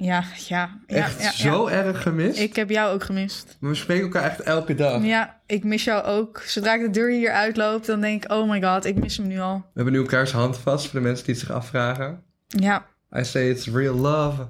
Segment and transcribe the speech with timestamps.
[0.00, 0.78] Ja, ja.
[0.86, 1.84] ja, Echt ja, zo ja.
[1.84, 2.38] erg gemist.
[2.38, 3.56] Ik heb jou ook gemist.
[3.60, 5.04] Maar we spreken elkaar echt elke dag.
[5.04, 6.42] Ja, ik mis jou ook.
[6.46, 9.26] Zodra ik de deur hier uitloop, dan denk ik, oh my god, ik mis hem
[9.26, 9.56] nu al.
[9.56, 12.22] We hebben nu elkaars hand vast voor de mensen die het zich afvragen.
[12.46, 14.46] Ja, I say it's real love.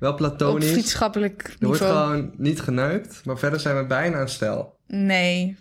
[0.00, 0.70] Wel op platonisch.
[0.70, 3.20] vriendschappelijk er wordt gewoon niet geneukt.
[3.24, 4.78] Maar verder zijn we bijna een stel.
[4.86, 5.56] Nee.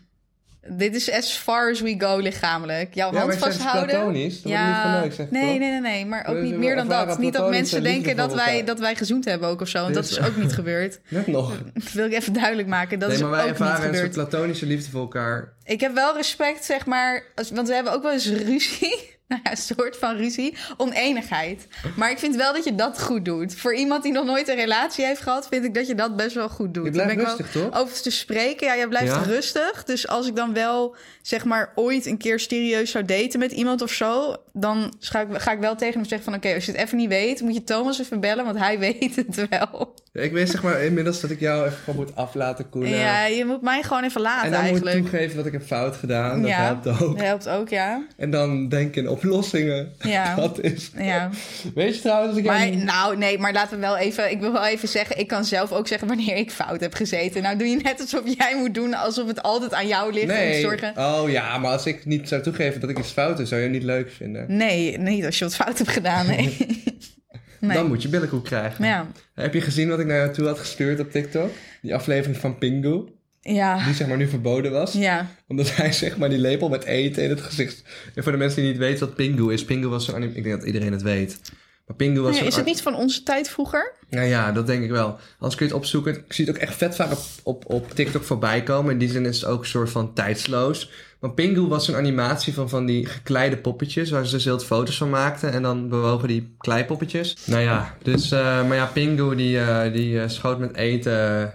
[0.70, 2.94] Dit is as far as we go lichamelijk.
[2.94, 3.90] Jouw Ja, hand zeg vasthouden.
[3.90, 4.42] platonisch.
[4.42, 6.06] Dan wordt niet geneukt, zeg ik nee, nee, nee, nee.
[6.06, 7.20] Maar ook Dus niet meer dan dat.
[7.20, 9.82] Niet dat mensen denken dat wij, dat wij gezoend hebben ook of zo.
[9.82, 11.00] Want dat is ook niet gebeurd.
[11.08, 11.58] Net nog.
[11.74, 13.00] Dat wil ik even duidelijk maken.
[13.00, 15.54] Dat nee, is maar wij ook niet ervaren een soort platonische liefde voor elkaar.
[15.64, 19.16] Ik heb wel respect, zeg maar, als, want we hebben ook wel eens ruzie.
[19.30, 20.58] Nou ja, een soort van ruzie.
[20.78, 21.68] Oneenigheid.
[21.96, 23.56] Maar ik vind wel dat je dat goed doet.
[23.56, 26.36] Voor iemand die nog nooit een relatie heeft gehad, vind ik dat je dat best
[26.36, 26.86] wel goed doet.
[26.86, 27.82] Je blijft ben rustig, wel toch?
[27.82, 28.68] Over te spreken.
[28.68, 29.22] Ja, jij blijft Ja?
[29.22, 29.84] rustig.
[29.84, 33.82] Dus als ik dan wel, zeg maar, ooit een keer serieus zou daten met iemand
[33.82, 36.72] of zo, dan ga ik, ga ik wel tegen hem zeggen van, oké, als je
[36.72, 39.94] het even niet weet, moet je Thomas even bellen, want hij weet het wel.
[40.14, 42.90] Ik weet zeg maar inmiddels dat ik jou even gewoon moet af laten koelen.
[42.90, 44.96] Ja, je moet mij gewoon even laten en dan eigenlijk.
[44.96, 46.42] moet ik toegeven dat ik heb fout gedaan.
[46.42, 47.18] Dat ja, helpt ook.
[47.18, 48.06] Dat helpt ook, ja.
[48.18, 49.94] En dan denken in oplossingen.
[50.00, 50.36] Ja.
[50.48, 50.92] Dat is.
[50.98, 51.30] Ja.
[51.76, 54.32] Weet je trouwens dat ik Maar, nou, nee, maar laten we wel even...
[54.32, 57.42] Ik wil wel even zeggen, ik kan zelf ook zeggen wanneer ik fout heb gezeten.
[57.42, 60.52] Nou doe je net alsof jij moet doen alsof het altijd aan jou ligt om
[60.52, 60.94] te zorgen...
[60.98, 63.68] Oh ja, maar als ik niet zou toegeven dat ik iets fout doe, zou je
[63.68, 64.46] hem niet leuk vinden.
[64.64, 66.58] Nee, niet als je wat fout hebt gedaan, nee.
[67.60, 67.78] nee.
[67.78, 68.86] Dan moet je billenkoek krijgen.
[68.86, 69.08] Ja.
[69.34, 71.52] Heb je gezien wat ik naar jou toe had gestuurd op TikTok?
[71.82, 73.04] Die aflevering van Pingu,
[73.42, 73.86] Ja.
[73.86, 74.94] die zeg maar nu verboden was.
[74.94, 75.28] Ja.
[75.48, 77.84] Omdat hij zeg maar die lepel met eten in het gezicht...
[78.16, 79.66] En voor de mensen die niet weten wat Pingu is.
[79.66, 80.34] Pingu was zo'n anime...
[80.34, 81.40] Ik denk dat iedereen het weet.
[81.88, 83.94] Maar Pingu was Ja, is het niet van onze tijd vroeger?
[84.10, 85.20] Nou ja, dat denk ik wel.
[85.40, 86.16] Anders kun je het opzoeken.
[86.16, 88.92] Ik zie het ook echt vet vaak op, op, op TikTok voorbij komen.
[88.92, 90.92] In die zin is het ook een soort van tijdsloos.
[91.20, 94.10] Maar Pingu was een animatie van van die gekleide poppetjes...
[94.10, 95.52] waar ze dus heel veel foto's van maakten.
[95.52, 97.46] En dan bewogen die kleipoppetjes.
[97.46, 98.32] Nou ja, dus...
[98.32, 101.54] eh, maar ja, Pingu die, eh, die eh, schoot met eten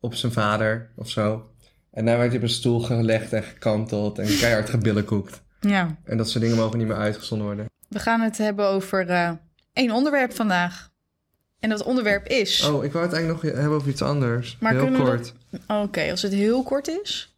[0.00, 1.50] op zijn vader of zo.
[1.90, 4.18] En daar werd hij op een stoel gelegd en gekanteld...
[4.18, 5.42] en keihard gebillenkoekt.
[5.60, 5.96] Ja.
[6.04, 7.66] En dat soort dingen mogen niet meer uitgezonden worden.
[7.88, 9.06] We gaan het hebben over
[9.78, 10.90] één onderwerp vandaag.
[11.60, 12.64] En dat onderwerp is...
[12.68, 14.56] Oh, ik wou het eigenlijk nog hebben over iets anders.
[14.60, 15.32] Maar heel kort.
[15.66, 17.36] Oké, als het heel kort is...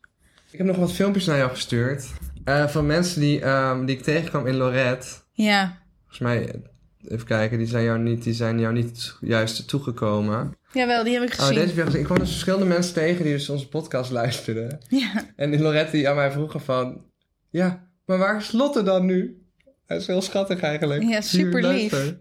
[0.51, 2.07] Ik heb nog wat filmpjes naar jou gestuurd.
[2.45, 5.07] eh, van mensen die, ehm, die ik tegenkwam in Lorette.
[5.33, 5.79] Ja.
[5.99, 6.63] Volgens mij,
[7.09, 10.57] even kijken, die zijn jou niet, die zijn jou niet juist toegekomen.
[10.73, 11.55] Jawel, die heb ik Oh, gezien.
[11.55, 11.99] deze heb je gezien.
[12.01, 14.79] Ik kwam dus verschillende mensen tegen die dus onze podcast luisterden.
[14.89, 15.11] Ja.
[15.37, 17.05] En die Lorette die aan mij vroegen van...
[17.51, 19.43] Ja, maar waar is Lotte dan nu?
[19.87, 21.03] Dat is heel schattig eigenlijk.
[21.03, 22.15] Ja, super lief.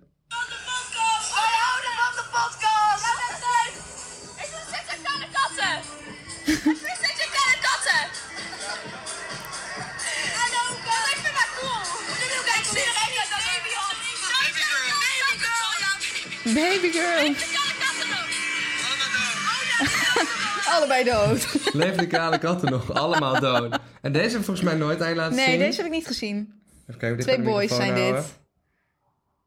[16.61, 17.27] Baby girl.
[17.27, 18.27] De kleine katten ook!
[20.75, 21.47] Allebei dood.
[21.73, 23.79] Leven de kale katten nog, allemaal dood.
[24.01, 25.59] En deze heb ik volgens mij nooit aan je laten Nee, zien.
[25.59, 26.61] deze heb ik niet gezien.
[26.87, 28.23] Even kijken, ik Twee boys zijn dit.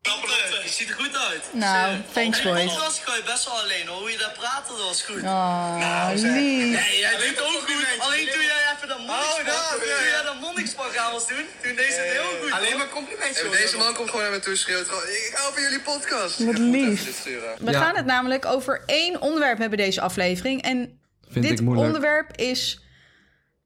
[0.03, 1.45] Je ziet er goed uit.
[1.53, 2.65] Nou, thanks boys.
[2.75, 3.99] podcast ga je best wel alleen hoor.
[3.99, 5.23] Hoe je daar praat, dat was goed.
[5.23, 6.81] Oh, lief.
[6.81, 7.87] Nee, jij doet ook goed.
[8.07, 10.41] Alleen toen jij even dat toen jij dat
[11.21, 12.53] doen, toen deed ze het heel goed.
[12.53, 13.51] Alleen maar complimentjes.
[13.51, 15.03] deze man komt gewoon naar me toe en schreeuwt gewoon...
[15.03, 16.45] Ik hou van jullie podcast.
[16.45, 17.25] Wat lief.
[17.59, 17.81] We Ja.
[17.81, 20.63] gaan het namelijk over één onderwerp hebben deze aflevering.
[20.63, 22.81] En Vind dit onderwerp is...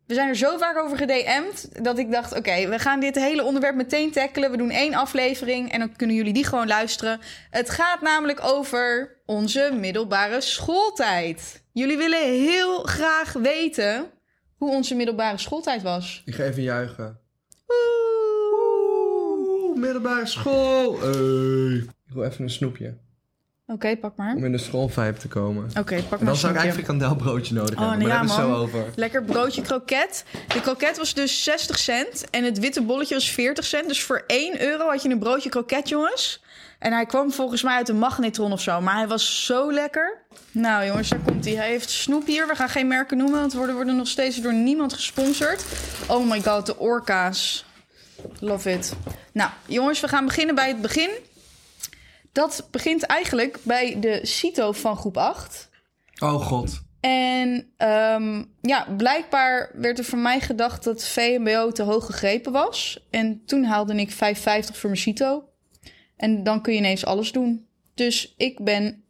[0.07, 2.35] We zijn er zo vaak over gedM'd dat ik dacht...
[2.37, 4.51] oké, we gaan dit hele onderwerp meteen tackelen.
[4.51, 7.21] We doen één aflevering en dan kunnen jullie die gewoon luisteren.
[7.51, 11.63] Het gaat namelijk over onze middelbare schooltijd.
[11.73, 14.11] Jullie willen heel graag weten
[14.57, 16.23] hoe onze middelbare schooltijd was.
[16.25, 17.21] Ik ga even juichen.
[18.57, 20.99] Oeh, middelbare school.
[21.01, 21.75] Hey.
[22.07, 22.95] Ik wil even een snoepje.
[23.67, 24.35] Oké, pak maar.
[24.37, 25.65] Om in de schoolvibe te komen.
[25.65, 26.59] Oké, pak maar En dan een zou ik snoepje.
[26.59, 27.99] eigenlijk frikandelbroodje nodig Oh, hebben.
[27.99, 28.55] nee, Maar ja, daar is man.
[28.57, 28.85] zo over.
[28.97, 30.25] Lekker broodje kroket.
[30.49, 32.31] De kroket was dus 60 cent.
[32.31, 33.89] En het witte bolletje was 40 cent.
[33.89, 36.43] Dus voor 1 euro had je een broodje kroket, jongens.
[36.79, 38.81] En hij kwam volgens mij uit een magnetron of zo.
[38.81, 40.25] Maar hij was zo lekker.
[40.51, 41.55] Nou, jongens, daar komt hij.
[41.55, 42.47] Hij heeft snoep hier.
[42.47, 45.65] We gaan geen merken noemen, want we worden, nog steeds door niemand gesponsord.
[46.09, 47.65] Oh my god, de orka's.
[48.41, 48.93] Love it.
[49.33, 51.11] Nou, jongens, we gaan beginnen bij het begin.
[52.33, 55.69] dat begint eigenlijk bij de CITO van groep 8.
[56.19, 56.85] Oh god.
[57.01, 63.07] En ehm, ja, blijkbaar werd er van mij gedacht dat VMBO te hoog gegrepen was.
[63.11, 64.17] En toen haalde ik 5,50
[64.73, 65.45] voor mijn CITO.
[66.17, 67.67] En dan kun je ineens alles doen.
[67.95, 69.03] Dus ik ben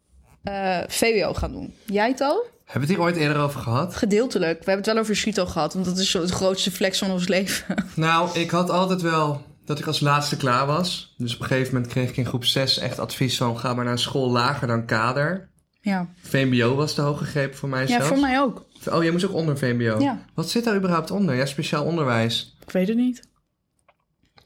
[0.42, 1.74] eh, VWO gaan doen.
[1.84, 2.44] Jij het al?
[2.64, 3.96] Hebben we het hier ooit eerder over gehad?
[3.96, 4.58] Gedeeltelijk.
[4.58, 5.74] We hebben het wel over CITO gehad.
[5.74, 7.74] Want dat is zo het grootste flex van ons leven.
[7.94, 11.14] Nou, ik had altijd wel dat ik als laatste klaar was.
[11.16, 13.58] Dus op een gegeven moment kreeg ik in groep 6 echt advies van...
[13.58, 15.48] ga maar naar school lager dan kader.
[15.80, 18.06] Ja, VMBO was te hoog gegrepen voor mij ja zelfs.
[18.06, 18.66] voor mij ook.
[18.90, 19.98] Oh, jij moest ook onder VMBO?
[20.00, 20.24] Ja.
[20.34, 21.34] Wat zit daar überhaupt onder?
[21.34, 22.56] Ja, speciaal onderwijs.
[22.60, 23.22] Ik weet het niet.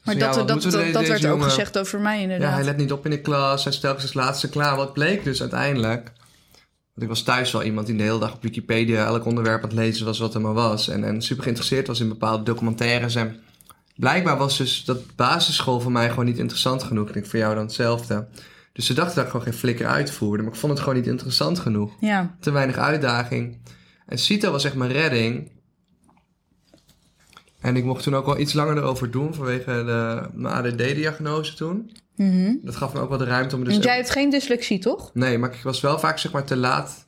[0.03, 0.61] Maar ja, dat, dat,
[0.93, 2.53] dat, werd ook gezegd over mij Ja, inderdaad.
[2.53, 3.63] hij let niet op in de klas.
[3.63, 4.75] Hij stelde zich als laatste klaar.
[4.75, 6.11] Wat bleek dus uiteindelijk...
[6.93, 9.05] Want ik was thuis wel iemand die de hele dag op Wikipedia...
[9.05, 10.87] elk onderwerp aan het lezen was wat er maar was.
[10.87, 13.15] En, en super geïnteresseerd was in bepaalde documentaires.
[13.15, 13.39] En
[13.95, 17.07] blijkbaar was dus dat basisschool voor mij gewoon niet interessant genoeg.
[17.07, 18.27] Ik denk voor jou dan hetzelfde.
[18.73, 20.43] Dus ze dachten dat ik gewoon geen flikker uitvoerde.
[20.43, 21.93] Maar ik vond het gewoon niet interessant genoeg.
[21.99, 23.57] Ja, Te weinig uitdaging.
[24.05, 25.51] En CITO was echt mijn redding.
[27.61, 31.91] En ik mocht toen ook wel iets langer erover doen vanwege de, mijn ADD-diagnose toen.
[32.15, 32.53] Mhm.
[32.61, 33.77] Dat gaf me ook wel de ruimte om dus...
[33.77, 35.13] Jij hebt geen dyslexie, toch?
[35.13, 37.07] Nee, maar ik was wel vaak zeg maar te laat.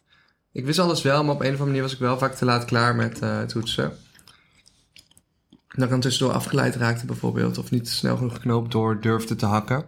[0.52, 2.46] Ik wist alles wel, maar op een of andere manier was ik wel vaak te
[2.46, 3.98] laat klaar met eh toetsen.
[5.68, 7.58] Dat ik dan tussendoor afgeleid raakte bijvoorbeeld.
[7.58, 9.86] Of niet snel genoeg knoop door durfde te hakken.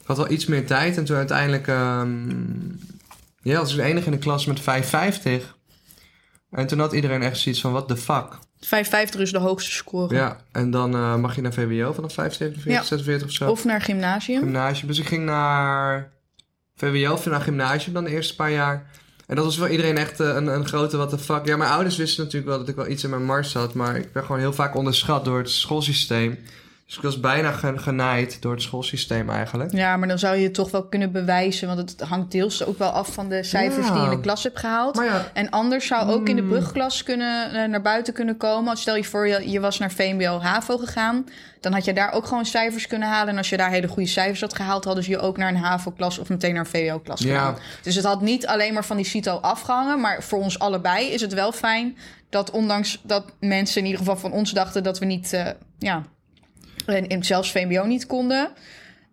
[0.00, 1.66] Ik had wel iets meer tijd en toen uiteindelijk...
[1.66, 2.28] ehm
[3.42, 4.64] ja, was ik de enige in de klas met 5,50.
[6.50, 8.38] En toen had iedereen echt zoiets van, what the fuck?
[8.66, 10.14] 5,50 is de hoogste score.
[10.14, 12.82] Ja, en dan eh, mag je naar VWO vanaf 5,47, Ja.
[12.82, 13.50] 46 of zo.
[13.50, 14.40] Of naar gymnasium.
[14.42, 14.86] Gymnasium.
[14.86, 16.10] Dus ik ging naar
[16.76, 18.90] VWO of naar gymnasium dan de eerste paar jaar.
[19.26, 21.46] En dat was voor iedereen echt eh, een, een grote what the fuck.
[21.46, 23.74] Ja, mijn ouders wisten natuurlijk wel dat ik wel iets in mijn mars had.
[23.74, 26.38] Maar ik werd gewoon heel vaak onderschat door het schoolsysteem.
[26.90, 29.72] Dus ik was bijna ge- genaaid door het schoolsysteem eigenlijk.
[29.72, 31.68] Ja, maar dan zou je het toch wel kunnen bewijzen.
[31.76, 33.92] Want het hangt deels ook wel af van de cijfers Ja.
[33.92, 34.96] die je in de klas hebt gehaald.
[34.96, 38.70] Ja, En anders zou ook in de brugklas kunnen, eh, naar buiten kunnen komen.
[38.70, 41.26] Als Stel je voor, je, je was naar VMBO HAVO gegaan.
[41.60, 43.28] Dan had je daar ook gewoon cijfers kunnen halen.
[43.32, 44.84] En als je daar hele goede cijfers had gehaald...
[44.84, 47.28] hadden ze je ook naar een HAVO-klas of meteen naar een VWO-klas Ja.
[47.38, 47.56] gedaan.
[47.82, 50.00] Dus het had niet alleen maar van die CITO afgehangen.
[50.00, 51.96] Maar voor ons allebei is het wel fijn...
[52.30, 54.82] dat ondanks dat mensen in ieder geval van ons dachten...
[54.82, 55.46] dat we niet, eh,
[55.78, 56.02] ja,
[56.84, 58.50] en, zelfs VMBO niet konden...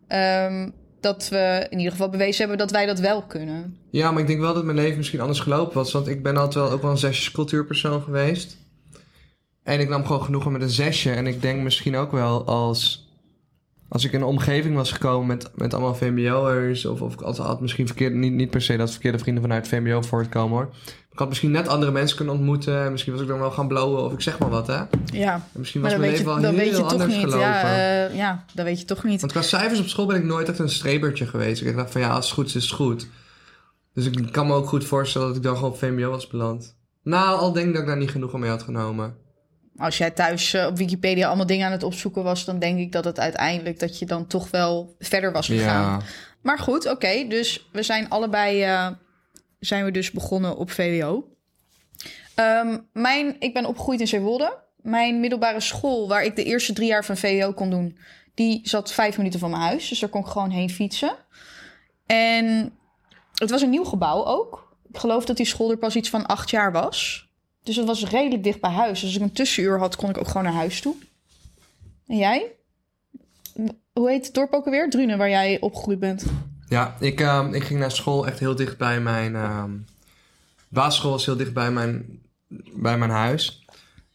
[0.07, 0.69] ehm,
[0.99, 3.77] dat we in ieder geval bewezen hebben dat wij dat wel kunnen.
[3.89, 5.91] ja, maar ik denk wel dat mijn leven misschien anders gelopen was.
[5.91, 8.57] Want ik ben altijd wel ook wel een zesjes cultuurpersoon geweest.
[9.63, 11.11] En ik nam gewoon genoegen met een zesje.
[11.11, 13.05] En ik denk misschien ook wel als...
[13.89, 16.85] Als ik in een omgeving was gekomen met, met allemaal VMBO'ers...
[16.85, 19.67] of, of ik had, had misschien verkeerd, niet, niet per se dat verkeerde vrienden vanuit
[19.67, 20.69] VMBO voortkomen hoor.
[21.17, 22.83] Ik had misschien net andere mensen kunnen ontmoeten.
[22.83, 24.75] En misschien was ik dan wel gaan blowen of ik zeg maar wat hè.
[24.75, 27.19] En Ja, misschien was mijn leven wel heel weet je toch anders niet.
[27.19, 27.39] gelopen.
[27.39, 29.19] Ja, eh, ja, dat weet je toch niet.
[29.19, 31.61] Want qua cijfers op school ben ik nooit echt een strebertje geweest.
[31.61, 33.07] Ik dacht van ja, als het goed is, is het goed.
[33.93, 36.75] Dus ik kan me ook goed voorstellen dat ik dan gewoon op VMBO was beland.
[37.03, 39.15] Nou, al denk ik dat ik daar niet genoeg mee had genomen.
[39.77, 42.91] Als jij thuis eh, op Wikipedia allemaal dingen aan het opzoeken was, dan denk ik
[42.91, 46.01] dat het uiteindelijk dat je dan toch wel verder was gegaan.
[46.41, 47.25] Maar goed, oké.
[47.27, 48.87] dus we zijn allebei eh,
[49.59, 51.27] zijn we dus begonnen op VWO.
[52.35, 54.57] Ehm, mijn, ik ben opgegroeid in Zeewolde.
[54.75, 57.97] Mijn middelbare school, waar ik de eerste drie jaar van VWO kon doen,
[58.33, 59.89] die zat vijf minuten van mijn huis.
[59.89, 61.15] Dus daar kon ik gewoon heen fietsen.
[62.05, 62.77] En
[63.33, 64.75] het was een nieuw gebouw ook.
[64.89, 67.29] Ik geloof dat die school er pas iets van acht jaar was.
[67.63, 68.99] Dus het was redelijk dicht bij huis.
[68.99, 70.95] Dus als ik een tussenuur had, kon ik ook gewoon naar huis toe.
[72.07, 72.51] En jij?
[73.93, 74.89] Hoe heet het dorp ook alweer?
[74.89, 76.25] Drunen, waar jij opgegroeid bent.
[76.67, 79.35] Ja, ik, ehm, ik ging naar school echt heel dicht bij mijn...
[79.35, 79.71] ehm
[80.69, 82.19] basisschool was heel dicht bij mijn,
[82.73, 83.65] bij mijn huis.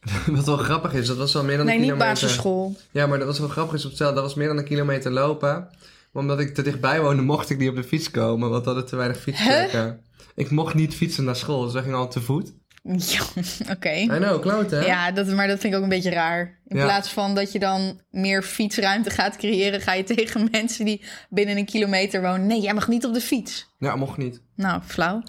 [0.27, 2.21] Wat wel grappig is, dat was wel meer dan Nee, een niet kilometer...
[2.21, 2.77] basisschool.
[2.91, 4.15] Ja, maar dat was wel grappig is op hetzelfde.
[4.15, 5.69] Dat was meer dan een kilometer lopen.
[6.13, 8.51] Maar omdat ik te dichtbij woonde, mocht ik niet op de fiets komen.
[8.51, 10.01] Want we hadden te weinig fietsplekken.
[10.35, 12.53] Ik mocht niet fietsen naar school, dus wij gingen al te voet.
[12.83, 13.23] Ja,
[13.75, 13.91] oké.
[13.91, 14.81] I know, kloot hè?
[14.87, 16.59] Ja, dat, maar dat vind ik ook een beetje raar.
[16.67, 16.85] In Ja.
[16.85, 21.57] plaats van dat je dan meer fietsruimte gaat creëren, ga je tegen mensen die binnen
[21.57, 22.47] een kilometer wonen.
[22.47, 23.75] Nee, jij mag niet op de fiets.
[23.79, 24.41] Ja, mocht niet.
[24.57, 25.23] Nou, flauw.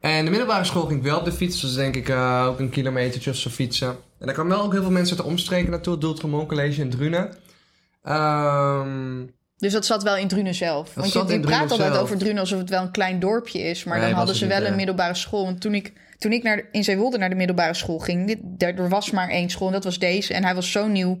[0.00, 1.60] En de middelbare school ging ik wel op de fiets.
[1.60, 3.88] Dus denk ik eh, ook een kilometertje of zo fietsen.
[3.88, 5.92] En daar kwamen wel ook heel veel mensen uit de omstreken naartoe.
[5.92, 7.36] Het Doeltremont College in Drunen.
[8.02, 9.24] Ehm,
[9.58, 10.94] Dus dat zat wel in Drunen zelf.
[10.94, 12.02] Want je, je praat altijd zelf.
[12.02, 13.84] over Drunen alsof het wel een klein dorpje is.
[13.84, 15.44] Maar Nee, dan hadden ze niet, wel een middelbare school.
[15.44, 18.88] Want toen ik, toen ik naar, in Zeewolde naar de middelbare school ging, dit, er
[18.88, 20.34] was maar één school en dat was deze.
[20.34, 21.20] En hij was zo nieuw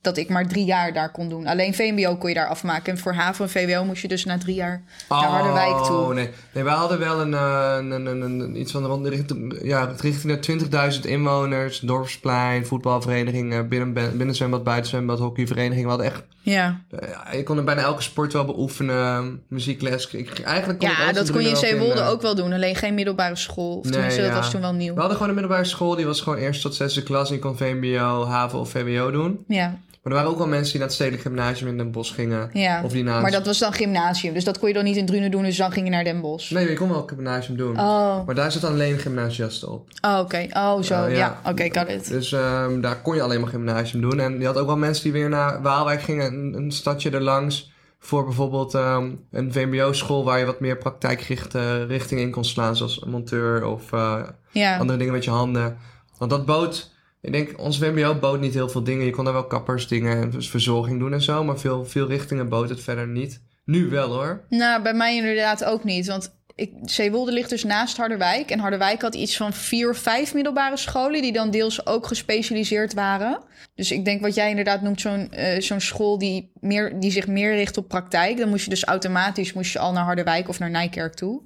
[0.00, 1.46] dat ik maar drie jaar daar kon doen.
[1.46, 2.92] Alleen VMBO kon je daar afmaken.
[2.92, 5.96] En voor HAVO en VWO moest je dus na drie jaar naar Harderwijk toe.
[5.96, 6.30] Oh, nee.
[6.52, 10.40] nee, wij hadden wel een, eh, een, een, iets van rond de richting, ja, richting
[10.40, 15.82] de 20.000 inwoners, dorpsplein, voetbalvereniging, eh, binnen, binnenzwembad, buitenzwembad, hockeyvereniging.
[15.82, 20.06] We hadden echt, Ja, eh, ja, je kon er bijna elke sport wel beoefenen, muziekles.
[20.06, 22.52] Ik, eigenlijk kon ja dat kon je in Zeewolde ook wel doen.
[22.52, 23.76] Alleen geen middelbare school.
[23.76, 24.94] Of Nee, dat was toen wel nieuw.
[24.94, 27.28] We hadden gewoon een middelbare school, die was gewoon eerst tot zesde klas.
[27.28, 29.44] En je kon VMBO, HAVO of VWO doen.
[29.48, 32.14] Ja, Maar er waren ook wel mensen die naar het Stedelijk Gymnasium in Den Bosch
[32.14, 32.50] gingen.
[32.52, 32.82] ja.
[32.84, 34.34] Of die naar maar dat was dan gymnasium.
[34.34, 35.42] Dus dat kon je dan niet in Drunen doen.
[35.42, 36.50] Dus dan ging je naar Den Bosch.
[36.50, 37.78] Nee, je kon wel gymnasium doen.
[37.80, 39.88] Oh, Maar daar zat alleen gymnasiasten op.
[40.00, 40.46] oh oké.
[40.52, 41.04] Oh, zo.
[41.04, 41.50] Eh, ja, ja.
[41.50, 42.08] oké, got it.
[42.08, 44.20] Dus ehm, daar kon je alleen maar gymnasium doen.
[44.20, 47.72] En je had ook wel mensen die weer naar Waalwijk gingen, een, een stadje erlangs.
[47.98, 52.76] Voor bijvoorbeeld ehm, een VMBO-school waar je wat meer praktijkgerichte richting in kon slaan.
[52.76, 54.16] Zoals monteur of eh,
[54.50, 55.76] Ja, andere dingen met je handen.
[56.18, 56.89] Want dat bood,
[57.20, 59.04] ik denk, ons VMBO bood niet heel veel dingen.
[59.04, 61.44] Je kon daar wel kappersdingen en dus verzorging doen en zo.
[61.44, 63.42] Maar veel, veel richtingen bood het verder niet.
[63.64, 64.44] Nu wel hoor.
[64.48, 66.06] nou, bij mij inderdaad ook niet.
[66.06, 68.50] Want ik, Zeewolde ligt dus naast Harderwijk.
[68.50, 71.22] En Harderwijk had iets van vier of vijf middelbare scholen...
[71.22, 73.42] die dan deels ook gespecialiseerd waren.
[73.74, 76.18] Dus ik denk wat jij inderdaad noemt, zo'n eh, zo'n school...
[76.18, 78.38] Die, meer, die zich meer richt op praktijk.
[78.38, 81.42] Dan moest je dus automatisch moest je al naar Harderwijk of naar Nijkerk toe.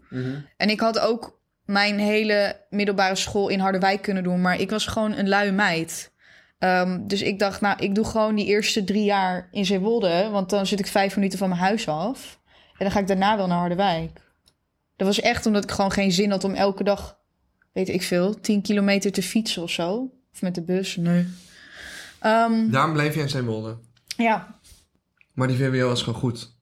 [0.57, 4.41] En ik had ook mijn hele middelbare school in Harderwijk kunnen doen...
[4.41, 6.13] maar ik was gewoon een luie meid...
[6.59, 10.29] Ehm, dus ik dacht, nou, ik doe gewoon die eerste drie jaar in Zeewolde.
[10.31, 12.41] Want dan zit ik vijf minuten van mijn huis af.
[12.47, 14.21] En dan ga ik daarna wel naar Harderwijk.
[14.97, 17.19] Dat was echt omdat ik gewoon geen zin had om elke dag,
[17.73, 20.11] weet ik veel, 10 kilometer te fietsen of zo.
[20.33, 20.97] Of met de bus.
[20.97, 21.27] Nee.
[22.21, 23.77] Ehm, Daarom bleef je in Zeewolde.
[24.17, 24.59] ja,
[25.33, 26.54] Maar die VWO was gewoon goed.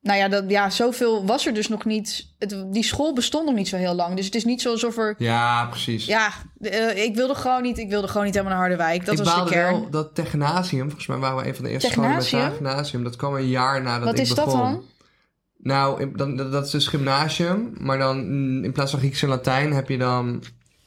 [0.00, 2.32] Nou ja, dat, ja, zoveel was er dus nog niet.
[2.38, 4.16] Het, die school bestond nog niet zo heel lang.
[4.16, 5.14] Dus het is niet zo alsof er.
[5.18, 6.04] Ja, precies.
[6.04, 6.30] Ja,
[6.60, 7.78] eh, ik wilde gewoon niet.
[7.78, 9.04] Ik wilde gewoon niet helemaal naar Harderwijk.
[9.06, 9.80] Dat ik was de kern.
[9.80, 13.04] wel dat Technasium, volgens mij waren we een van de eerste scholen met Technasium?
[13.04, 14.52] Dat kwam een jaar nadat Wat ik is begon.
[14.52, 14.82] dat dan?
[15.62, 17.72] Nou, in- dan, dat is dus gymnasium.
[17.80, 20.42] Maar dan mm, in plaats van Grieks en Latijn heb je dan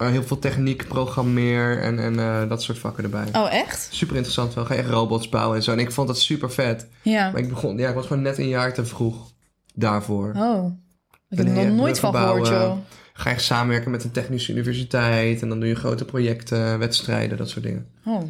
[0.05, 3.27] eh, heel veel techniek, programmeer en, en eh, dat soort vakken erbij.
[3.33, 3.87] Oh, echt?
[3.91, 4.65] Super interessant wel.
[4.65, 5.71] Ga je echt robots bouwen en zo.
[5.71, 6.87] En ik vond dat super vet.
[7.01, 7.31] Ja.
[7.31, 9.31] Maar ik begon, ja, ik was gewoon net een jaar te vroeg
[9.73, 10.33] daarvoor.
[10.37, 10.71] Oh.
[11.29, 12.77] Ik heb er nog nooit van gehoord, joh.
[13.13, 15.41] Ga je samenwerken met een technische universiteit.
[15.41, 17.87] En dan doe je grote projecten, wedstrijden, dat soort dingen.
[18.05, 18.21] Oh.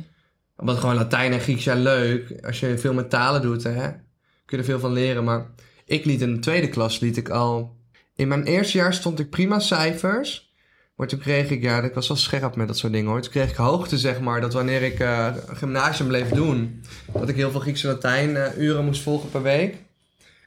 [0.56, 2.46] Want gewoon Latijn en Grieks, ja leuk.
[2.46, 4.02] Als je veel met talen doet, hè, kun
[4.46, 5.24] je er veel van leren.
[5.24, 5.46] Maar
[5.86, 7.82] ik liet in de tweede klas, liet ik al...
[8.16, 10.53] In mijn eerste jaar stond ik prima cijfers.
[10.96, 13.22] Maar toen kreeg ik, ja, ik was wel scherp met dat soort dingen hoor.
[13.22, 16.84] Toen kreeg ik hoogte, zeg maar, dat wanneer ik eh, gymnasium bleef doen...
[17.14, 19.76] dat ik heel veel Grieks en Latijn eh, uren moest volgen per week.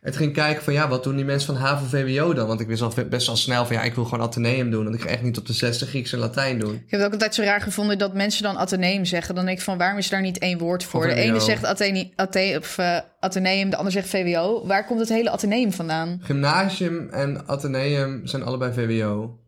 [0.00, 2.46] En toen ging ik kijken van, ja, wat doen die mensen van HAVO-VWO dan?
[2.46, 4.84] Want ik wist al best wel snel van, ja, ik wil gewoon Atheneum doen.
[4.84, 6.74] Want ik ga echt niet op de 60 Grieks en Latijn doen.
[6.74, 9.34] Ik heb het ook altijd zo raar gevonden dat mensen dan ateneum zeggen.
[9.34, 11.00] Dan denk ik van, waarom is daar niet één woord voor?
[11.00, 11.22] Of De VWO.
[11.22, 14.66] ene zegt Athene, Athe, of, eh, ateneum, de ander zegt VWO.
[14.66, 16.20] Waar komt het hele ateneum vandaan?
[16.22, 19.38] Gymnasium en Atheneum zijn allebei VWO.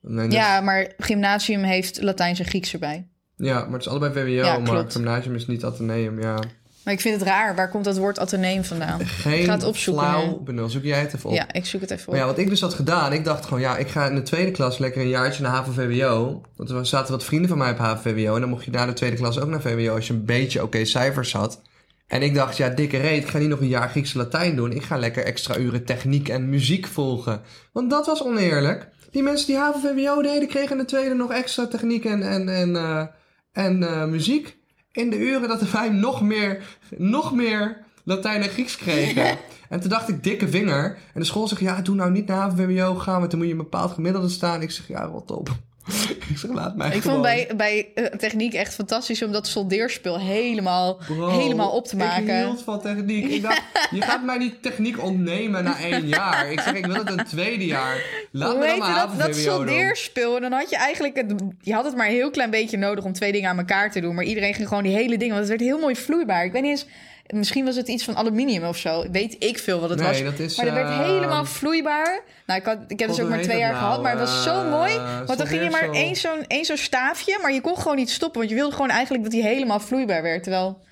[0.00, 3.08] Nee, Ja, maar gymnasium heeft Latijns en Grieks erbij.
[3.36, 6.38] Ja, maar het is allebei VWO, Ja, maar gymnasium is niet Atheneum, ja.
[6.88, 7.54] Maar ik vind het raar.
[7.54, 9.06] Waar komt dat woord ateneum vandaan?
[9.06, 10.68] Geen ga het opzoeken flauw benul.
[10.68, 11.36] Zoek jij het even op.
[11.36, 12.10] Ja, ik zoek het even op.
[12.12, 14.22] Maar ja, wat ik dus had gedaan, ik dacht gewoon, ja, ik ga in de
[14.22, 16.40] tweede klas lekker een jaartje naar HAVO-VWO.
[16.56, 18.34] Want er zaten wat vrienden van mij op HAVO-VWO.
[18.34, 20.62] En dan mocht je na de tweede klas ook naar VWO als je een beetje
[20.62, 21.62] oké cijfers had.
[22.06, 24.72] En ik dacht, ja, dikke reet, ik ga niet nog een jaar Griekse Latijn doen.
[24.72, 27.40] Ik ga lekker extra uren techniek en muziek volgen.
[27.72, 28.88] Want dat was oneerlijk.
[29.10, 32.76] Die mensen die HAVO-VWO deden, kregen in de tweede nog extra techniek en, en, en,
[32.76, 33.06] eh,
[33.52, 34.56] en eh, muziek.
[34.92, 39.38] In de uren dat wij nog meer, nog meer Latijn en Grieks kregen.
[39.68, 40.98] En toen dacht ik, dikke vinger.
[41.14, 43.54] En de school zegt, ja, doe nou niet naar HAVO-VWO gaan, want dan moet je
[43.54, 44.62] een bepaald gemiddelde staan.
[44.62, 45.56] Ik zeg, ja, rot op.
[46.30, 47.10] ik zeg, laat mij Ik gewoon.
[47.10, 51.96] vond bij, bij eh, techniek echt fantastisch om dat soldeerspul helemaal, Bro, helemaal op te
[51.96, 52.44] Ik maken.
[52.44, 53.26] hield van techniek.
[53.26, 56.52] Ik dacht, je gaat mij niet techniek ontnemen na één jaar.
[56.52, 58.04] Ik zeg, ik wil het een tweede jaar.
[58.32, 60.34] Laat Hoe me dan maar dat, dat soldeerspul?
[60.36, 61.16] En dan had je eigenlijk...
[61.16, 63.90] Het, je had het maar een heel klein beetje nodig om twee dingen aan elkaar
[63.90, 64.14] te doen.
[64.14, 65.34] Maar iedereen ging gewoon die hele dingen...
[65.34, 66.44] Want het werd heel mooi vloeibaar.
[66.44, 66.86] Ik weet niet eens...
[67.34, 69.10] Misschien was het iets van aluminium of zo.
[69.10, 70.22] Weet ik veel wat het Nee, was.
[70.22, 72.22] dat is, maar het werd eh, helemaal vloeibaar.
[72.46, 73.90] Nou, ik, had, ik heb dus ook maar twee jaar gehad.
[73.90, 74.02] nou?
[74.02, 74.96] Maar het was zo Eh, mooi.
[75.26, 76.04] Want dan ging je maar soldeersel.
[76.04, 77.38] één zo'n één zo'n staafje.
[77.42, 78.38] Maar je kon gewoon niet stoppen.
[78.38, 80.42] Want je wilde gewoon eigenlijk dat hij helemaal vloeibaar werd.
[80.42, 80.86] Terwijl...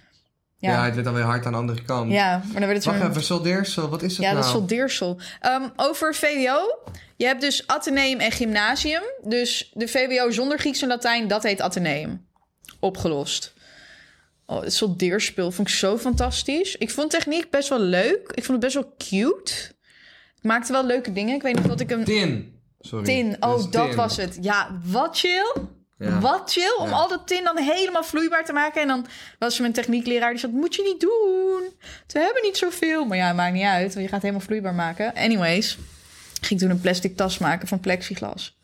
[0.58, 0.70] Ja.
[0.72, 2.10] Ja, het werd dan weer hard aan de andere kant.
[2.12, 3.10] ja maar dan werd het Wacht zo'n...
[3.10, 4.34] even, soldeersel, wat is dat Ja, nou?
[4.36, 5.18] dat is soldeersel.
[5.40, 6.78] Ehm, over VWO.
[7.16, 9.02] Je hebt dus ateneum en gymnasium.
[9.22, 12.26] Dus de VWO zonder Grieks en Latijn, dat heet ateneum.
[12.80, 13.54] Opgelost.
[14.46, 16.76] Oh, het soldeerspul vond ik zo fantastisch.
[16.76, 18.30] Ik vond techniek best wel leuk.
[18.34, 19.52] Ik vond het best wel cute.
[20.34, 21.34] Het maakte wel leuke dingen.
[21.34, 22.60] Ik weet nog dat ik een Tin.
[22.80, 23.04] Sorry.
[23.04, 23.36] tin...
[23.40, 23.94] Oh, dat tin.
[23.96, 24.38] was het.
[24.40, 25.54] Ja, wat chill.
[25.98, 26.20] Ja.
[26.20, 26.94] Wat chill om Ja.
[26.94, 28.82] al dat tin dan helemaal vloeibaar te maken.
[28.82, 29.06] En dan
[29.38, 31.62] was er mijn techniekleraar die zei, dat moet je niet doen.
[32.06, 33.04] We hebben niet zoveel.
[33.04, 35.14] Maar ja, maakt niet uit, want je gaat helemaal vloeibaar maken.
[35.14, 35.78] Anyways,
[36.40, 38.56] ging toen een plastic tas maken van plexiglas.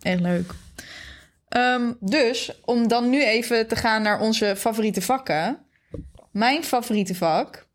[0.00, 0.52] Echt leuk.
[1.48, 5.58] Ehm, dus, om dan nu even te gaan naar onze favoriete vakken.
[6.32, 7.66] Mijn favoriete vak.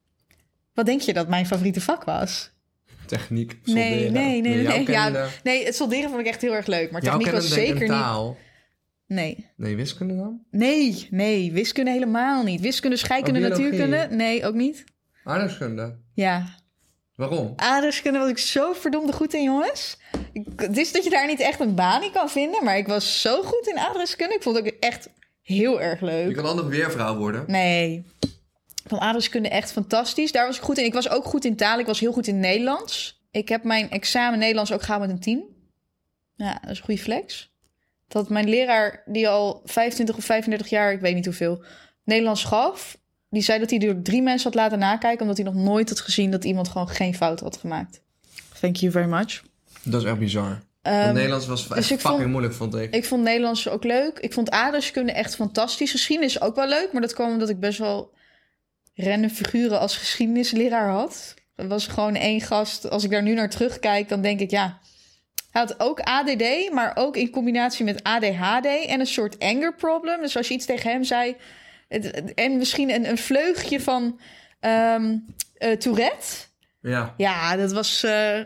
[0.74, 2.52] Wat denk je dat mijn favoriete vak was?
[3.06, 4.14] Techniek, Nee, solderen.
[4.14, 4.64] nee, nee, nee.
[4.64, 4.86] jouw nee.
[4.92, 6.92] Ja, nee, het solderen vond ik echt heel erg leuk.
[6.92, 7.90] Maar techniek was zeker een niet...
[7.90, 8.38] taal.
[9.08, 9.48] Nee.
[9.56, 10.42] Nee, wiskunde dan?
[10.52, 12.62] Nee, nee, wiskunde helemaal niet.
[12.62, 14.08] Wiskunde, scheikunde, Oh, natuurkunde?
[14.12, 14.84] Nee, ook niet.
[15.24, 15.98] Aardrijkskunde.
[16.14, 16.46] Ja,
[17.16, 17.54] Waarom?
[17.56, 19.98] aardrijkskunde was ik zo verdomde goed in, jongens.
[20.34, 22.88] Ik, het is dat je daar niet echt een baan in kan vinden, maar ik
[22.88, 24.36] was zo goed in aardrijkskunde.
[24.36, 25.10] Ik vond het ook echt
[25.42, 26.36] heel erg Je leuk.
[26.36, 27.44] kan altijd weervrouw worden.
[27.48, 28.04] Nee,
[28.84, 30.32] ik vond aardrijkskunde echt fantastisch.
[30.32, 30.86] Daar was ik goed in.
[30.86, 31.80] Ik was ook goed in taal.
[31.80, 33.22] Ik was heel goed in Nederlands.
[33.32, 35.44] Ik heb mijn examen Nederlands ook gehaald met een 10.
[36.36, 37.52] Ja, dat is een goede flex.
[38.08, 41.64] Dat mijn leraar, die al 25 of 35 jaar, ik weet niet hoeveel,
[42.04, 42.98] Nederlands gaf,
[43.30, 46.00] die zei dat hij door drie mensen had laten nakijken, omdat hij nog nooit had
[46.00, 48.02] gezien dat iemand gewoon geen fout had gemaakt.
[48.60, 49.42] Thank you very much.
[49.84, 50.60] Dat is echt bizar.
[50.82, 52.94] Want Nederlands was echt dus ik fucking vond- moeilijk, vond ik.
[52.96, 54.20] ik vond Nederlands ook leuk.
[54.20, 55.92] Ik vond aardrijkskunde echt fantastisch.
[55.92, 58.14] Geschiedenis ook wel leuk, maar dat kwam omdat ik best wel
[58.96, 61.34] random figuren als geschiedenisleraar had.
[61.56, 62.90] Er was gewoon één gast.
[62.90, 64.80] Als ik daar nu naar terugkijk, dan denk ik ja.
[65.52, 70.22] Hij had ook ADD, maar ook in combinatie met ADHD en een soort anger problem.
[70.22, 71.36] Dus als je iets tegen hem zei.
[71.88, 74.20] het- en misschien een, een vleugje van
[74.60, 75.18] ehm
[75.58, 76.28] eh, Tourette.
[76.84, 77.14] Ja.
[77.18, 78.40] Ja, dat was, eh,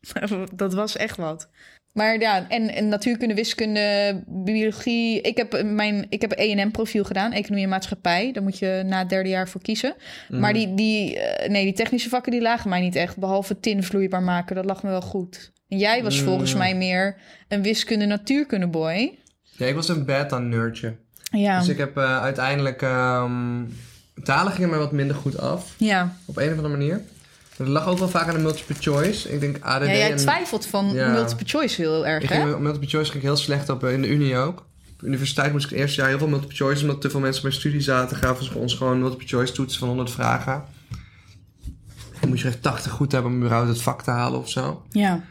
[0.54, 1.48] dat was echt wat.
[1.92, 5.20] Maar ja, en, en natuurkunde, wiskunde, biologie.
[5.20, 8.32] Ik heb mijn ik heb een EM-profiel gedaan, economie en maatschappij.
[8.32, 9.94] Daar moet je na het derde jaar voor kiezen.
[10.28, 13.16] Maar die, die, eh, nee, die technische vakken die lagen mij niet echt.
[13.16, 15.52] Behalve tin vloeibaar maken, dat lag me wel goed.
[15.68, 16.24] En jij was Mm.
[16.26, 17.16] volgens mij meer
[17.48, 19.18] een wiskunde, natuurkunde boy.
[19.56, 20.96] ja, ik was een beta-nerdje.
[21.32, 22.82] Ja, Dus ik heb eh, uiteindelijk...
[22.82, 23.64] ehm,
[24.22, 25.74] talen gingen mij wat minder goed af.
[25.78, 26.16] ja.
[26.24, 27.00] Op een of andere manier.
[27.64, 29.32] Dat lag ook wel vaak aan de multiple choice.
[29.32, 30.16] Ik denk ADD ja jij en...
[30.16, 31.12] twijfelt van Ja.
[31.12, 32.40] multiple choice heel erg, Ik hè?
[32.42, 34.58] ging multiple choice ging ik heel slecht op eh, in de Unie ook.
[34.92, 36.82] Op de universiteit moest ik het eerste jaar heel veel multiple choice.
[36.82, 39.88] Omdat te veel mensen bij studie zaten, gaven ze ons gewoon multiple choice toetsen van
[39.88, 40.62] 100 vragen.
[42.20, 44.82] Dan moest je echt 80 goed hebben om überhaupt het vak te halen of zo.
[44.90, 45.22] Ja.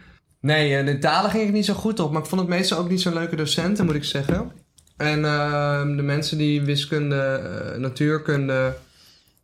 [0.41, 2.11] Nee, eh, de talen ging ik niet zo goed op.
[2.11, 4.51] Maar ik vond het meestal ook niet zo'n leuke docenten, moet ik zeggen.
[4.97, 8.75] En ehm, de mensen die wiskunde, eh, natuurkunde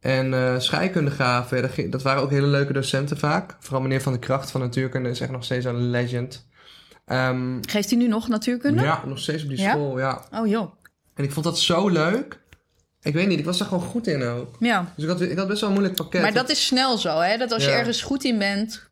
[0.07, 3.55] en eh, scheikunde gaven, dat, waren ook hele leuke docenten vaak.
[3.59, 6.47] Vooral meneer Van de Kracht van natuurkunde is echt nog steeds een legend.
[7.05, 8.81] Ehm, Geeft hij nu nog natuurkunde?
[8.81, 9.69] ja, nog steeds op die Ja?
[9.69, 10.23] school, ja.
[10.31, 10.71] Oh joh.
[11.13, 12.39] En ik vond dat zo leuk.
[13.01, 14.55] Ik weet niet, ik was er gewoon goed in ook.
[14.59, 14.93] Ja.
[14.95, 16.21] Dus ik had, ik had best wel een moeilijk pakket.
[16.21, 17.37] Maar dat is snel zo, hè?
[17.37, 18.89] Dat als je ergens goed in bent,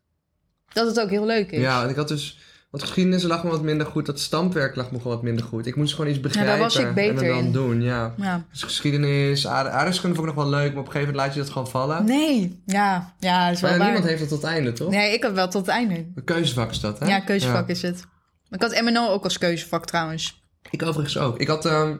[0.72, 1.60] dat het ook heel leuk is.
[1.60, 2.38] Ja, en ik had dus...
[2.76, 4.06] Want geschiedenis lag me wat minder goed.
[4.06, 5.66] Dat stampwerk lag me gewoon wat minder goed.
[5.66, 6.52] Ik moest gewoon iets begrijpen.
[6.52, 7.52] daar was ik beter en dan in.
[7.52, 8.14] doen, ja.
[8.16, 8.44] Ja.
[8.50, 10.70] Dus geschiedenis, aard- aardrijkskunde vond ik nog wel leuk.
[10.70, 12.04] Maar op een gegeven moment laat je dat gewoon vallen.
[12.04, 12.62] Nee.
[12.66, 13.88] Ja, ja, dat is wel maar waar.
[13.88, 14.90] niemand heeft dat tot het einde, toch?
[14.90, 15.94] Nee, ik had wel tot het einde.
[15.94, 17.06] Een keuzevak is dat, hè?
[17.06, 17.74] Ja, keuzevak Ja.
[17.74, 18.04] is het.
[18.50, 20.42] Ik had MNO ook als keuzevak trouwens.
[20.70, 21.38] Ik overigens ook.
[21.38, 21.64] Ik had...
[21.66, 21.96] ehm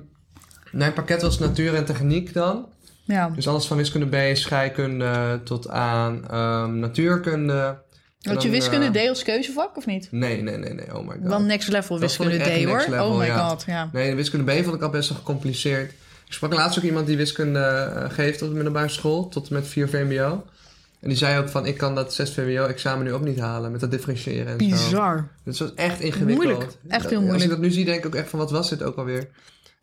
[0.72, 2.68] mijn pakket was natuur en techniek dan.
[3.04, 3.28] Ja.
[3.28, 7.84] Dus alles van wiskunde B, scheikunde tot aan ehm, natuurkunde.
[8.26, 10.08] Had je wiskunde eh, D als keuzevak of niet?
[10.10, 10.94] Nee, nee, nee, nee.
[10.94, 11.22] Oh my god.
[11.22, 12.84] Wel next level wiskunde D hoor.
[12.88, 13.48] level, oh my ja.
[13.48, 13.90] god, ja.
[13.92, 15.90] Nee, de wiskunde B vond ik al best wel gecompliceerd.
[16.26, 19.54] Ik sprak laatst ook iemand die wiskunde eh, geeft op de middelbare school, tot en
[19.54, 20.44] met 4 VMBO.
[21.00, 23.80] En die zei ook van, ik kan dat 6 VMBO-examen nu ook niet halen, met
[23.80, 24.70] dat differentiëren en zo.
[24.70, 25.28] Bizar.
[25.44, 26.46] Dus dat was echt ingewikkeld.
[26.46, 26.76] Moeilijk.
[26.88, 27.42] Echt heel Als moeilijk.
[27.42, 29.28] ik dat nu zie, denk ik ook echt van, wat was dit ook alweer?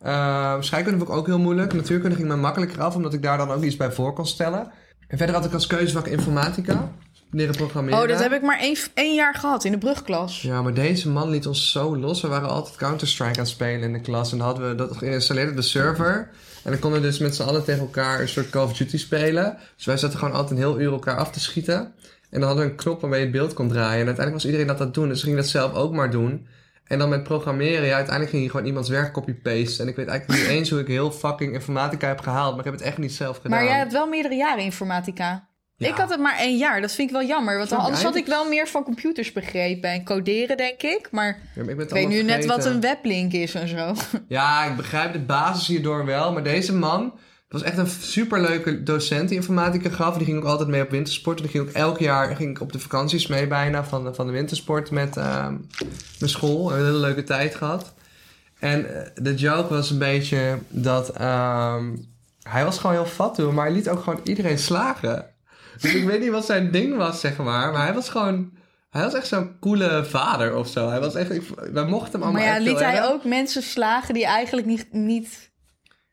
[0.06, 1.74] Uh, scheikunde vond ik ook heel moeilijk.
[1.74, 4.72] Natuurkunde ging me makkelijker af, omdat ik daar dan ook iets bij voor kon stellen.
[5.08, 6.92] En verder had ik als keuzevak informatica,
[7.34, 8.02] leren programmeren.
[8.02, 10.42] Oh, dat heb ik maar één, één jaar gehad in de brugklas.
[10.42, 12.22] Ja, maar deze man liet ons zo los.
[12.22, 14.32] We waren altijd Counter-Strike aan het spelen in de klas.
[14.32, 16.30] En dan hadden we dat geïnstalleerd op de server.
[16.64, 18.98] En dan konden we dus met z'n allen tegen elkaar een soort Call of Duty
[18.98, 19.58] spelen.
[19.76, 21.94] Dus wij zaten gewoon altijd een heel uur elkaar af te schieten.
[22.30, 24.00] En dan hadden we een knop waarmee je het beeld kon draaien.
[24.00, 25.08] En uiteindelijk was iedereen dat aan het doen.
[25.08, 26.48] Dus we gingen dat zelf ook maar doen.
[26.84, 29.82] En dan met programmeren, ja, uiteindelijk ging je gewoon iemands werk copy-paste.
[29.82, 32.50] En ik weet eigenlijk niet eens hoe ik heel fucking informatica heb gehaald.
[32.50, 33.52] Maar ik heb het echt niet zelf gedaan.
[33.52, 35.48] Maar jij hebt wel meerdere jaren informatica.
[35.76, 35.88] Ja.
[35.88, 36.82] Ik had het maar één jaar.
[36.82, 37.58] Dat vind ik wel jammer.
[37.58, 39.90] Want anders had ik wel meer van computers begrepen.
[39.90, 41.08] En coderen, denk ik.
[41.12, 43.94] Maar Ja, maar ik, weet nu net wat een weblink is en zo.
[44.28, 46.34] Ja, ik begrijp de basis hierdoor wel.
[46.34, 47.14] Maar deze man,
[47.54, 50.18] was echt een superleuke docent die informatica gaf.
[50.18, 51.38] Die ging ook altijd mee op wintersport.
[51.38, 54.14] En die ging ook elk jaar ging ik op de vakanties mee bijna van de,
[54.14, 55.58] van de wintersport met ehm,
[56.20, 56.68] mijn school.
[56.68, 57.94] We hebben een hele leuke tijd gehad.
[58.60, 61.96] En eh, de joke was een beetje dat ehm,
[62.44, 63.54] hij was gewoon heel fat toen.
[63.54, 65.33] Maar hij liet ook gewoon iedereen slagen.
[65.82, 67.72] Dus ik weet niet wat zijn ding was, zeg maar.
[67.72, 68.52] Maar hij was gewoon...
[68.90, 70.90] Hij was echt zo'n coole vader of zo.
[70.90, 73.12] Hij was echt, ik, wij mochten hem allemaal Maar ja, liet hij hebben.
[73.12, 74.88] ook mensen slagen die eigenlijk niet...
[74.92, 75.52] niet...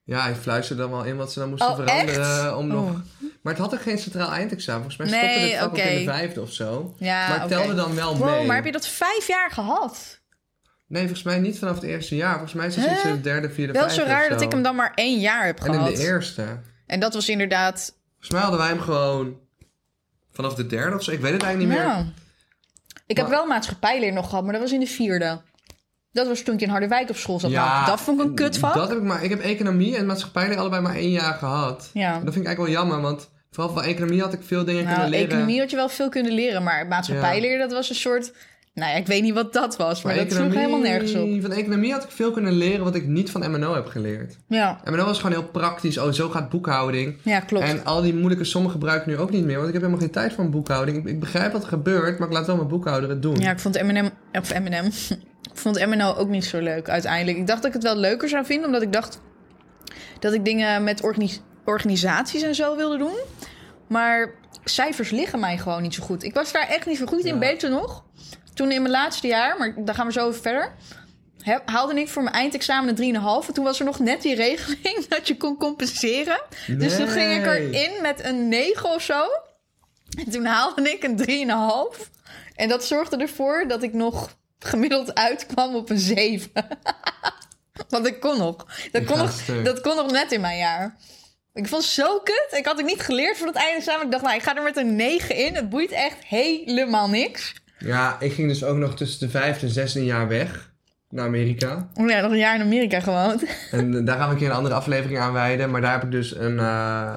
[0.04, 2.20] Ja, hij fluisterde dan wel in wat ze dan moesten Oh, veranderen.
[2.44, 2.52] echt?
[2.54, 2.90] Om nog...
[2.90, 2.96] Oh.
[3.42, 4.82] Maar het had ook geen centraal eindexamen.
[4.90, 5.80] Volgens mij Nee, stopte vak oké.
[5.80, 6.94] ook in de vijfde of zo.
[6.98, 8.46] Ja, maar het telde dan wel Wow, mee.
[8.46, 10.20] maar heb je dat vijf jaar gehad?
[10.86, 12.32] Nee, volgens mij niet vanaf het eerste jaar.
[12.32, 13.04] Volgens mij is het Huh?
[13.04, 15.46] in het derde, vierde, Wel vijfde zo raar dat ik hem dan maar één jaar
[15.46, 15.88] heb En gehad.
[15.88, 16.44] in de eerste.
[16.86, 17.96] En dat was inderdaad...
[18.10, 19.38] Volgens mij hadden wij hem gewoon
[20.40, 21.10] vanaf de derde of zo.
[21.10, 21.92] Ik weet het eigenlijk niet meer.
[21.94, 22.06] Nou,
[23.06, 25.40] ik heb Maar- wel maatschappijleer nog gehad, maar dat was in de vierde.
[26.12, 27.50] Dat was toen ik in Harderwijk op school zat.
[27.50, 28.74] Ja, Nou, dat vond ik een kutvak.
[28.74, 29.24] Dat heb ik maar.
[29.24, 31.90] Ik heb economie en maatschappij allebei maar één jaar gehad.
[31.92, 32.10] Ja.
[32.12, 34.94] Dat vind ik eigenlijk wel jammer, want vooral van economie had ik veel dingen Nou,
[34.94, 35.28] kunnen leren.
[35.28, 38.32] economie had je wel veel kunnen leren, maar maatschappijleer, dat was een soort...
[38.80, 41.40] Nou ja, ik weet niet wat dat was, maar Van dat sloeg helemaal nergens op.
[41.40, 44.36] Van economie had ik veel kunnen leren wat ik niet van MNO heb geleerd.
[44.46, 45.98] Ja, MNO was gewoon heel praktisch.
[45.98, 47.18] Oh, zo gaat boekhouding.
[47.24, 47.64] ja klopt.
[47.64, 50.02] En al die moeilijke sommen gebruik ik nu ook niet meer, want ik heb helemaal
[50.04, 50.96] geen tijd voor een boekhouding.
[50.98, 53.36] Ik, ik begrijp wat er gebeurt, maar ik laat wel mijn boekhouder het doen.
[53.38, 54.08] Ja, ik vond M&M...
[54.32, 54.84] Of M&M...
[55.52, 57.38] ik vond MNO ook niet zo leuk uiteindelijk.
[57.38, 59.20] Ik dacht dat ik het wel leuker zou vinden, omdat ik dacht...
[60.18, 63.14] dat ik dingen met organis- organisaties en zo wilde doen.
[63.88, 64.30] Maar
[64.64, 66.22] cijfers liggen mij gewoon niet zo goed.
[66.22, 67.38] Ik was daar echt niet zo goed in, Ja.
[67.38, 68.04] beter nog.
[68.54, 70.72] Toen in mijn laatste jaar, maar daar gaan we zo over verder...
[71.42, 73.46] heb- haalde ik voor mijn eindexamen een 3,5.
[73.48, 76.40] En toen was er nog net die regeling dat je kon compenseren.
[76.66, 79.22] Dus toen ging ik erin met een 9 of zo.
[80.18, 81.18] En toen haalde ik een
[81.98, 82.08] 3,5.
[82.54, 86.50] En dat zorgde ervoor dat ik nog gemiddeld uitkwam op een 7.
[87.88, 88.66] Want ik kon nog.
[88.92, 90.96] Dat kon nog, dat kon nog net in mijn jaar.
[91.54, 92.46] Ik vond het zo kut.
[92.50, 94.04] Ik had het niet geleerd voor het eindexamen.
[94.04, 95.54] Ik dacht, nou, ik ga er met een 9 in.
[95.54, 97.54] Het boeit echt helemaal niks.
[97.84, 100.70] Ja, ik ging dus ook nog tussen de vijfde en zesde jaar weg
[101.08, 101.88] naar Amerika.
[101.94, 103.44] Oh ja, nog een jaar in Amerika gewoond.
[103.70, 105.70] En eh, daar gaan we een keer een andere aflevering aan wijden.
[105.70, 107.14] Maar daar heb ik dus een, eh,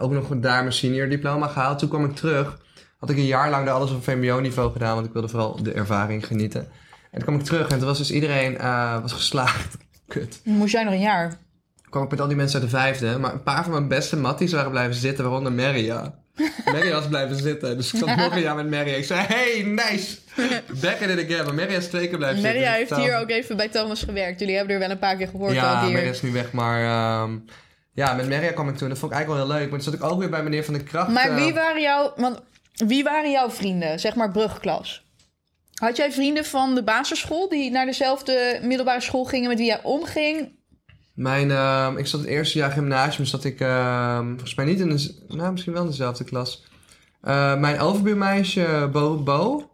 [0.00, 1.78] ook nog daar mijn senior diploma gehaald.
[1.78, 2.60] Toen kwam ik terug.
[2.98, 4.94] Had ik een jaar lang daar alles op VMBO-niveau gedaan.
[4.94, 6.60] Want ik wilde vooral de ervaring genieten.
[6.60, 9.76] En toen kwam ik terug en toen was dus iedereen eh, was geslaagd.
[10.08, 10.40] Kut.
[10.44, 11.28] Moest jij nog een jaar.
[11.28, 13.18] Toen kwam ik met al die mensen uit de vijfde.
[13.18, 15.24] Maar een paar van mijn beste matties waren blijven zitten.
[15.24, 16.14] Waaronder Maria.
[16.64, 17.76] Maria was blijven zitten.
[17.76, 18.96] Dus ik zat nog een jaar met Maria.
[18.96, 20.16] Ik zei, hey, nice.
[20.80, 21.44] Back it again.
[21.44, 22.60] Maar Maria is twee keer blijven zitten.
[22.60, 24.40] Maria Dus heeft hier ook even bij Thomas gewerkt.
[24.40, 25.92] Jullie hebben er wel een paar keer gehoord ja, ook hier.
[25.92, 27.38] Maria is nu weg, maar ehm,
[27.92, 28.88] ja, met Maria kwam ik toen.
[28.88, 29.70] Dat vond ik eigenlijk wel heel leuk.
[29.70, 31.10] Maar toen zat ik ook weer bij meneer Van de Kracht.
[31.10, 32.40] Maar wie waren, jouw, want,
[32.72, 35.04] wie waren jouw vrienden, zeg maar brugklas?
[35.74, 39.82] Had jij vrienden van de basisschool die naar dezelfde middelbare school gingen met wie jij
[39.82, 40.60] omging?
[41.14, 44.88] Mijn, ehm, ik zat het eerste jaar gymnasium, zat ik ehm, volgens mij niet in
[44.88, 46.64] de, nou misschien wel in dezelfde klas.
[47.20, 49.70] Eh, mijn overbuurmeisje Bo Bo,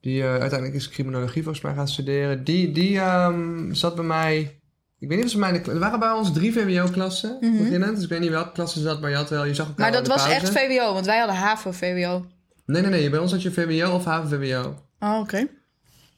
[0.00, 4.60] die eh, uiteindelijk is criminologie volgens mij gaan studeren, die, die ehm, zat bij mij,
[4.98, 7.56] ik weet niet of ze mij er waren bij ons drie VWO-klassen Mhm.
[7.64, 9.66] beginnend, dus ik weet niet welke klasse ze zat, maar je had wel, je zag
[9.66, 10.34] elkaar Maar dat was pauze.
[10.40, 12.26] echt VWO, want wij hadden HAVO-VWO.
[12.66, 14.74] Nee, nee, nee, bij ons had je VWO of HAVO-VWO.
[15.00, 15.46] Oh, oké.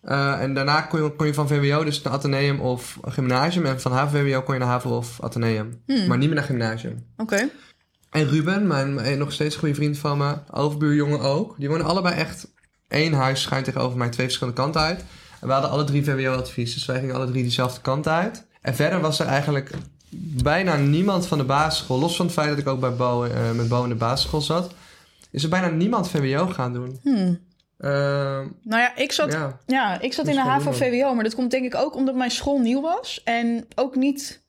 [0.05, 3.67] Eh, en daarna kon je, kon je van VWO dus naar Atheneum of gymnasium.
[3.67, 5.83] En van HAVO-VWO kon je naar HAVO of Atheneum.
[5.87, 6.07] Hmm.
[6.07, 7.07] Maar niet meer naar gymnasium.
[7.17, 7.49] Oké.
[8.11, 11.55] En Ruben, mijn, mijn nog steeds goede vriend van me, overbuurjongen ook.
[11.59, 12.53] Die wonen allebei echt
[12.89, 15.05] één huis schuin tegenover mij, twee verschillende kanten uit.
[15.41, 18.47] En we hadden alle drie VWO-advies, dus wij gingen alle drie dezelfde kant uit.
[18.61, 19.71] En verder was er eigenlijk
[20.43, 23.51] bijna niemand van de basisschool, los van het feit dat ik ook bij Bo, eh,
[23.51, 24.75] met Bo in de basisschool zat,
[25.31, 26.99] is er bijna niemand VWO gaan doen.
[27.03, 27.39] Hmm.
[27.79, 29.61] Ehm, Nou ja, ik zat, ja.
[29.67, 32.59] ja, ik zat in de HAVO-VWO, maar dat komt denk ik ook omdat mijn school
[32.59, 33.21] nieuw was.
[33.25, 34.43] En ook niet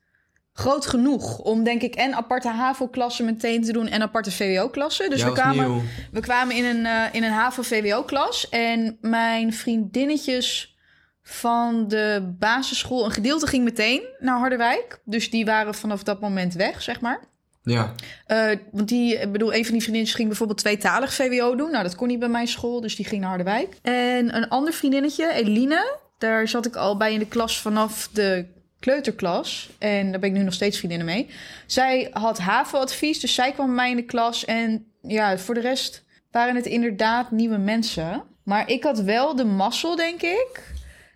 [0.53, 5.09] groot genoeg om denk ik en aparte HAVO-klassen meteen te doen en aparte VWO-klassen.
[5.09, 5.81] Dus we kwamen, nieuw.
[6.11, 8.49] We kwamen in een, eh, in een HAVO-VWO-klas.
[8.49, 10.75] En mijn vriendinnetjes
[11.21, 13.05] van de basisschool...
[13.05, 15.01] een gedeelte ging meteen naar Harderwijk.
[15.03, 17.19] Dus die waren vanaf dat moment weg, zeg maar.
[17.65, 17.93] Ja.
[18.25, 21.71] Eh, want die, ik bedoel, een van die vriendinnetjes ging bijvoorbeeld tweetalig VWO doen.
[21.71, 23.77] Nou, dat kon niet bij mijn school, dus die ging naar Harderwijk.
[23.81, 25.97] En een ander vriendinnetje, Eline...
[26.17, 28.45] daar zat ik al bij in de klas vanaf de
[28.79, 29.69] kleuterklas.
[29.77, 31.29] En daar ben ik nu nog steeds vriendinnen mee.
[31.65, 34.45] Zij had HAVO-advies, dus zij kwam bij mij in de klas.
[34.45, 38.23] En ja, voor de rest waren het inderdaad nieuwe mensen.
[38.43, 40.73] Maar ik had wel de mazzel, denk ik,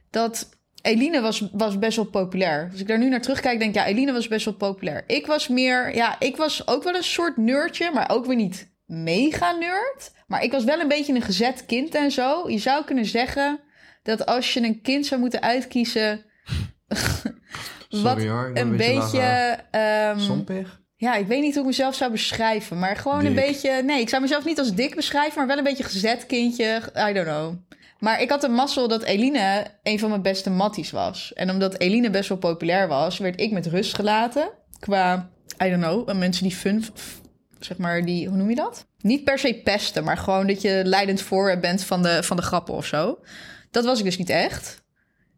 [0.09, 0.49] dat
[0.81, 2.67] Eline was, was best wel populair.
[2.71, 5.03] Als ik daar nu naar terugkijk, denk ik, ja, Eline was best wel populair.
[5.07, 8.71] Ik was meer, ja, ik was ook wel een soort nerdje, maar ook weer niet
[8.85, 10.11] mega nerd.
[10.27, 12.49] Maar ik was wel een beetje een gezet kind en zo.
[12.49, 13.59] Je zou kunnen zeggen
[14.03, 16.25] dat als je een kind zou moeten uitkiezen...
[17.89, 19.57] Sorry wat hoor, een beetje beetje...
[19.71, 20.81] ehm, Sompig?
[20.95, 22.79] ja, ik weet niet hoe ik mezelf zou beschrijven.
[22.79, 23.83] Maar gewoon een beetje...
[23.83, 25.37] Nee, ik zou mezelf niet als dik beschrijven...
[25.37, 26.81] maar wel een beetje gezet kindje.
[27.09, 27.53] I don't know.
[27.99, 31.33] Maar ik had een mazzel dat Eline een van mijn beste matties was.
[31.33, 33.17] En omdat Eline best wel populair was...
[33.17, 34.49] werd ik met rust gelaten.
[34.79, 35.29] Qua,
[35.63, 36.83] I don't know, mensen die fun...
[37.59, 38.27] Zeg maar, die...
[38.27, 38.85] Hoe noem je dat?
[39.01, 42.43] Niet per se pesten, maar gewoon dat je leidend voor bent van de, van de
[42.43, 43.19] grappen of zo.
[43.71, 44.83] Dat was ik dus niet echt.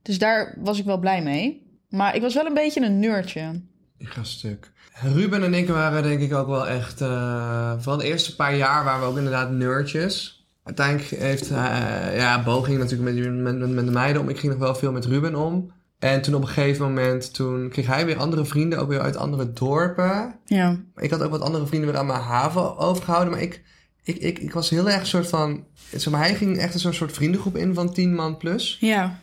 [0.02, 1.70] Dus daar was ik wel blij mee.
[1.90, 3.62] Maar ik was wel een beetje een nerdje.
[3.98, 4.72] Ik ga stuk.
[4.94, 7.02] Ruben en ik waren denk ik ook wel echt...
[7.02, 10.41] eh vooral de eerste paar jaar waren we ook inderdaad nerdjes.
[10.78, 11.52] Uiteindelijk heeft...
[11.52, 14.30] eh, ja, Bo ging natuurlijk met, met, met, de meiden om.
[14.30, 15.72] Ik ging nog wel veel met Ruben om.
[16.00, 17.34] En toen op een gegeven moment...
[17.34, 20.36] Toen kreeg hij weer andere vrienden, ook weer uit andere dorpen.
[20.46, 20.80] Ja.
[20.96, 23.34] Ik had ook wat andere vrienden weer aan mijn haven overgehouden.
[23.34, 23.62] Maar ik,
[24.04, 25.64] ik, ik, ik was heel erg een soort van...
[25.92, 28.78] Zeg maar, hij ging echt een soort vriendengroep in van 10 man plus.
[28.80, 29.20] Ja.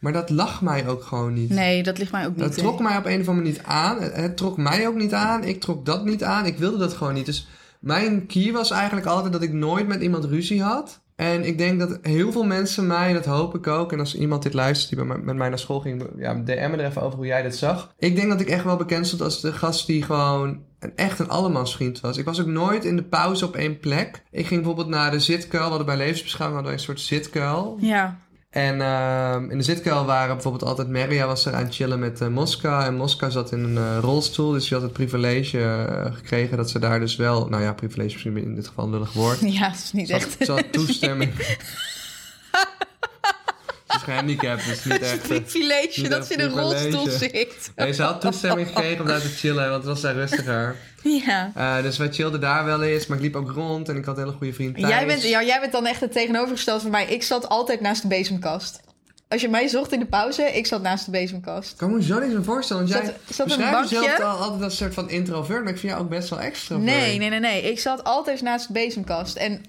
[0.00, 1.50] Maar dat lag mij ook gewoon niet.
[1.50, 2.44] Nee, dat ligt mij ook niet.
[2.44, 4.02] Dat trok mij op een of andere manier niet aan.
[4.02, 5.44] Het, het trok mij ook niet aan.
[5.44, 6.46] Ik trok dat niet aan.
[6.46, 7.26] Ik wilde dat gewoon niet.
[7.26, 7.48] Dus
[7.80, 11.00] mijn key was eigenlijk altijd dat ik nooit met iemand ruzie had.
[11.16, 13.92] En ik denk dat heel veel mensen mij, dat hoop ik ook.
[13.92, 16.84] En als iemand dit luistert die met mij naar school ging, ja, DM me er
[16.84, 17.94] even over hoe jij dit zag.
[17.98, 21.18] Ik denk dat ik echt wel bekend stond als de gast die gewoon een, echt
[21.18, 22.16] een allemansvriend was.
[22.16, 24.22] Ik was ook nooit in de pauze op één plek.
[24.30, 25.62] Ik ging bijvoorbeeld naar de zitkuil.
[25.62, 27.76] We hadden bij levensbeschouwing hadden een soort zitkuil.
[27.80, 28.18] Ja.
[28.50, 32.30] En ehm, in de zitkuil waren bijvoorbeeld altijd Maria was er aan het chillen met
[32.30, 32.86] Mosca.
[32.86, 34.52] En Mosca zat in een eh, rolstoel.
[34.52, 37.48] Dus die had het privilege eh, gekregen dat ze daar dus wel...
[37.48, 39.40] Nou ja, privilege is misschien in dit geval een lullig woord.
[39.58, 40.36] Ja, dat is niet Ze had, echt.
[40.44, 41.32] ze had toestemming.
[44.08, 45.20] Gehandicapt, dus niet Het echt...
[45.22, 47.70] eh, privilege niet dat ze in een rolstoel zit.
[47.76, 50.76] Nee, ze had toestemming gekregen om daar te chillen, want het was daar rustiger.
[51.02, 51.52] Ja.
[51.54, 54.16] Eh, dus wij chillden daar wel eens, maar ik liep ook rond en ik had
[54.16, 54.78] een hele goede vriend.
[54.78, 57.06] Jij bent, ja, jij bent dan echt het tegenovergestelde van mij.
[57.06, 58.80] Ik zat altijd naast de bezemkast.
[59.28, 61.70] Als je mij zocht in de pauze, ik zat naast de bezemkast.
[61.72, 64.62] Ik kan me zo niet zo voorstellen, want Zat- jij zat een jezelf al altijd
[64.62, 66.76] als een soort van introvert, maar ik vind jou ook best wel extra.
[66.76, 67.62] Nee, nee, nee, nee.
[67.62, 69.36] Ik zat altijd naast de bezemkast.
[69.36, 69.60] En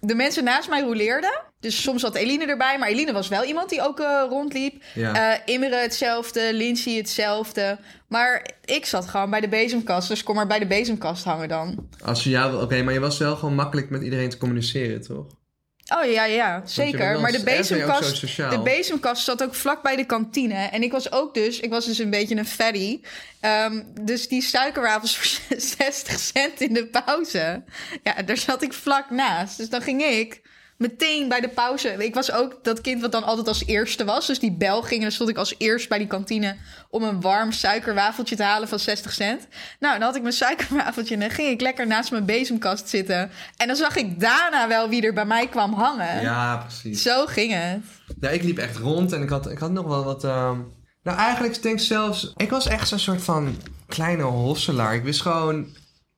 [0.00, 1.40] de mensen naast mij roleerden.
[1.62, 2.78] Dus soms zat Eline erbij.
[2.78, 4.82] Maar Eline was wel iemand die ook eh, rondliep.
[4.94, 5.38] Ja.
[5.44, 6.54] Eh hetzelfde.
[6.54, 7.78] Lindsay hetzelfde.
[8.08, 10.08] Maar ik zat gewoon bij de bezemkast.
[10.08, 11.88] Dus kom maar bij de bezemkast hangen dan.
[12.04, 15.26] Als je jou, oké, maar je was wel gewoon makkelijk met iedereen te communiceren, toch?
[15.96, 17.20] Oh ja, ja, zeker.
[17.20, 20.54] Maar de bezemkast, de bezemkast zat ook vlak bij de kantine.
[20.54, 23.00] En ik was ook dus, ik was dus een beetje een fatty.
[23.40, 27.62] Ehm, dus die suikerwafels voor 60 cent in de pauze.
[28.02, 29.56] Ja, daar zat ik vlak naast.
[29.56, 30.40] Dus dan ging ik
[30.82, 31.88] meteen bij de pauze.
[32.04, 34.26] Ik was ook dat kind wat dan altijd als eerste was.
[34.26, 36.56] Dus die bel ging en dan stond ik als eerst bij die kantine
[36.90, 39.46] om een warm suikerwafeltje te halen van 60 cent.
[39.80, 43.30] Nou, dan had ik mijn suikerwafeltje en dan ging ik lekker naast mijn bezemkast zitten.
[43.56, 46.20] En dan zag ik daarna wel wie er bij mij kwam hangen.
[46.22, 47.02] Ja, precies.
[47.02, 47.80] Zo ging het.
[48.20, 50.24] Ja, ik liep echt rond en ik had, ik had nog wel wat...
[50.24, 50.58] ehm,
[51.02, 52.32] Nou, eigenlijk denk ik zelfs...
[52.36, 53.56] Ik was echt zo'n soort van
[53.88, 54.94] kleine hosselaar.
[54.94, 55.66] Ik wist gewoon...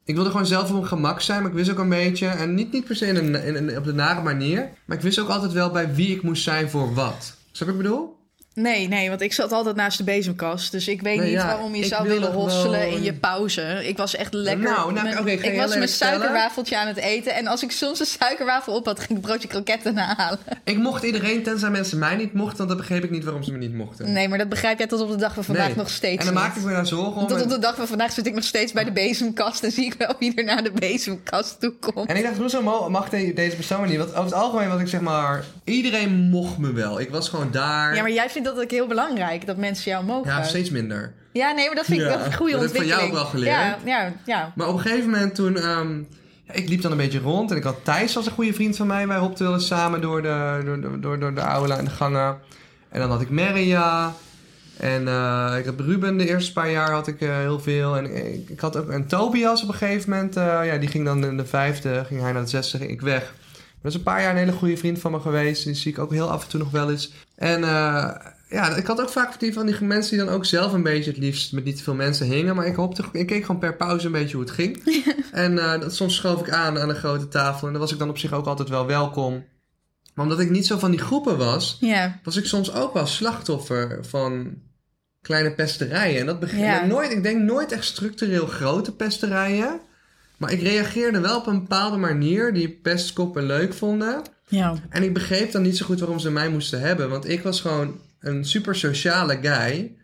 [0.04, 2.26] Ik wilde gewoon zelf op mijn gemak zijn, maar ik wist ook een beetje...
[2.26, 4.68] En niet, niet per se in een, in op de nare manier...
[4.84, 7.36] Maar ik wist ook altijd wel bij wie ik moest zijn voor wat.
[7.52, 8.13] Snap ik bedoel?
[8.54, 10.72] Nee, nee, want ik zat altijd naast de bezemkast.
[10.72, 13.62] Dus ik weet Nee, niet ja, waarom je ik zou willen hosselen in je pauze.
[13.88, 14.64] Ik was echt lekker.
[14.64, 17.34] Nou, nou, mijn- oké, ik heel was mijn suikerwafeltje aan het eten.
[17.34, 20.38] En als ik soms een suikerwafel op had, ging ik een broodje kroketten halen.
[20.64, 22.56] Ik mocht iedereen, tenzij mensen mij niet mochten...
[22.56, 24.12] Want dan begreep ik niet waarom ze me niet mochten.
[24.12, 25.76] Nee, maar dat begrijp jij tot op de dag van vandaag Nee.
[25.76, 26.18] nog steeds.
[26.18, 27.26] En dan maakte ik me daar zorgen om.
[27.26, 29.62] Tot op de dag van vandaag zit ik nog steeds bij de bezemkast.
[29.62, 32.08] En zie ik wel wie er naar de bezemkast toe komt.
[32.08, 33.96] En ik dacht, hoezo mag de- deze persoon niet?
[33.98, 35.44] Want over het algemeen was ik zeg maar...
[35.64, 37.00] Iedereen mocht me wel.
[37.00, 37.94] Ik was gewoon daar.
[37.94, 40.30] Ja, maar jij vindt dat ook heel belangrijk, dat mensen jou mogen.
[40.30, 41.12] Ja, steeds minder.
[41.32, 43.08] Ja, nee, maar dat vind ik wel een goede dat heb ik van jou ontwikkeling.
[43.08, 43.56] ook wel geleerd.
[43.84, 44.52] Ja, ja, ja.
[44.54, 45.56] Maar op een gegeven moment toen...
[45.56, 45.98] ehm,
[46.46, 47.50] ja, ik liep dan een beetje rond.
[47.50, 49.06] En ik had Thijs als een goede vriend van mij.
[49.06, 51.90] Wij hopten wel eens samen door de, door, door, door, door de aula en de
[51.90, 52.38] gangen.
[52.88, 54.14] En dan had ik Maria.
[54.76, 57.96] En eh, ik heb Ruben de eerste paar jaar had ik eh, heel veel.
[57.96, 60.36] En ik, ik had ook een Tobias op een gegeven moment.
[60.36, 63.00] eh, ja, die ging dan in de vijfde, ging hij naar de zesde, ging ik
[63.00, 63.34] weg.
[63.82, 65.64] Dat is een paar jaar een hele goede vriend van me geweest.
[65.64, 67.12] Die zie ik ook heel af en toe nog wel eens.
[67.34, 67.60] En
[68.54, 71.10] ja, ik had ook vaak die van die mensen die dan ook zelf een beetje
[71.10, 72.56] het liefst met niet te veel mensen hingen.
[72.56, 74.82] Maar ik, hoopte, ik keek gewoon per pauze een beetje hoe het ging.
[75.32, 77.66] en eh, dat, soms schoof ik aan aan een grote tafel.
[77.66, 79.44] En dan was ik dan op zich ook altijd wel welkom.
[80.14, 83.06] Maar omdat ik niet zo van die groepen was, Ja, was ik soms ook wel
[83.06, 84.54] slachtoffer van
[85.22, 86.20] kleine pesterijen.
[86.20, 86.84] En dat begint Ja.
[86.86, 89.80] nooit, ik denk nooit echt structureel grote pesterijen.
[90.36, 94.22] Maar ik reageerde wel op een bepaalde manier die pestkoppen leuk vonden.
[94.48, 94.74] ja.
[94.88, 97.10] En ik begreep dan niet zo goed waarom ze mij moesten hebben.
[97.10, 99.96] Want ik was gewoon een super sociale guy.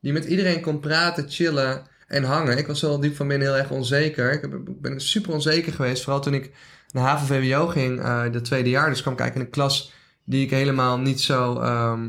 [0.00, 2.58] Die met iedereen kon praten, chillen en hangen.
[2.58, 4.32] Ik was wel diep van binnen heel erg onzeker.
[4.32, 6.02] Ik ben super onzeker geweest.
[6.02, 6.50] Vooral toen ik
[6.92, 8.02] naar HAVO-VWO ging,
[8.32, 8.88] de tweede jaar.
[8.88, 9.92] Dus kwam ik eigenlijk in een klas
[10.24, 12.08] die ik helemaal niet zo ehm,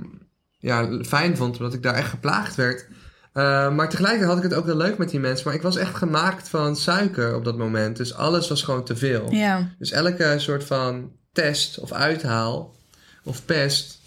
[0.57, 1.57] ja, fijn vond.
[1.57, 2.87] Omdat ik daar echt geplaagd werd.
[3.33, 5.45] Eh, maar tegelijkertijd had ik het ook wel leuk met die mensen.
[5.45, 7.97] Maar ik was echt gemaakt van suiker op dat moment.
[7.97, 9.31] Dus alles was gewoon te veel.
[9.31, 12.75] Ja, Dus elke soort van test of uithaal
[13.23, 13.98] of pest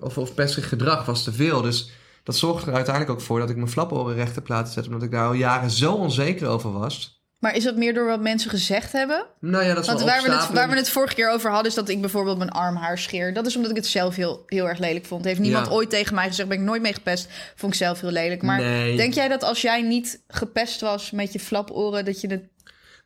[0.00, 1.62] of, of pestig gedrag was te veel.
[1.62, 1.90] Dus
[2.24, 4.92] dat zorgde er uiteindelijk ook voor dat ik mijn flaporen recht laten zetten.
[4.92, 7.16] Omdat ik daar al jaren zo onzeker over was.
[7.38, 9.26] Maar is dat meer door wat mensen gezegd hebben?
[9.40, 11.50] Nou ja, dat is Want wel waar we, het, waar we het vorige keer over
[11.50, 13.34] hadden, is dat ik bijvoorbeeld mijn armhaar scheer.
[13.34, 15.24] Dat is omdat ik het zelf heel, heel erg lelijk vond.
[15.24, 15.72] Heeft niemand Ja.
[15.72, 17.28] ooit tegen mij gezegd, ben ik nooit mee gepest.
[17.56, 18.42] Vond ik zelf heel lelijk.
[18.42, 18.96] Maar Nee.
[18.96, 22.42] denk jij dat als jij niet gepest was met je flaporen, dat je het...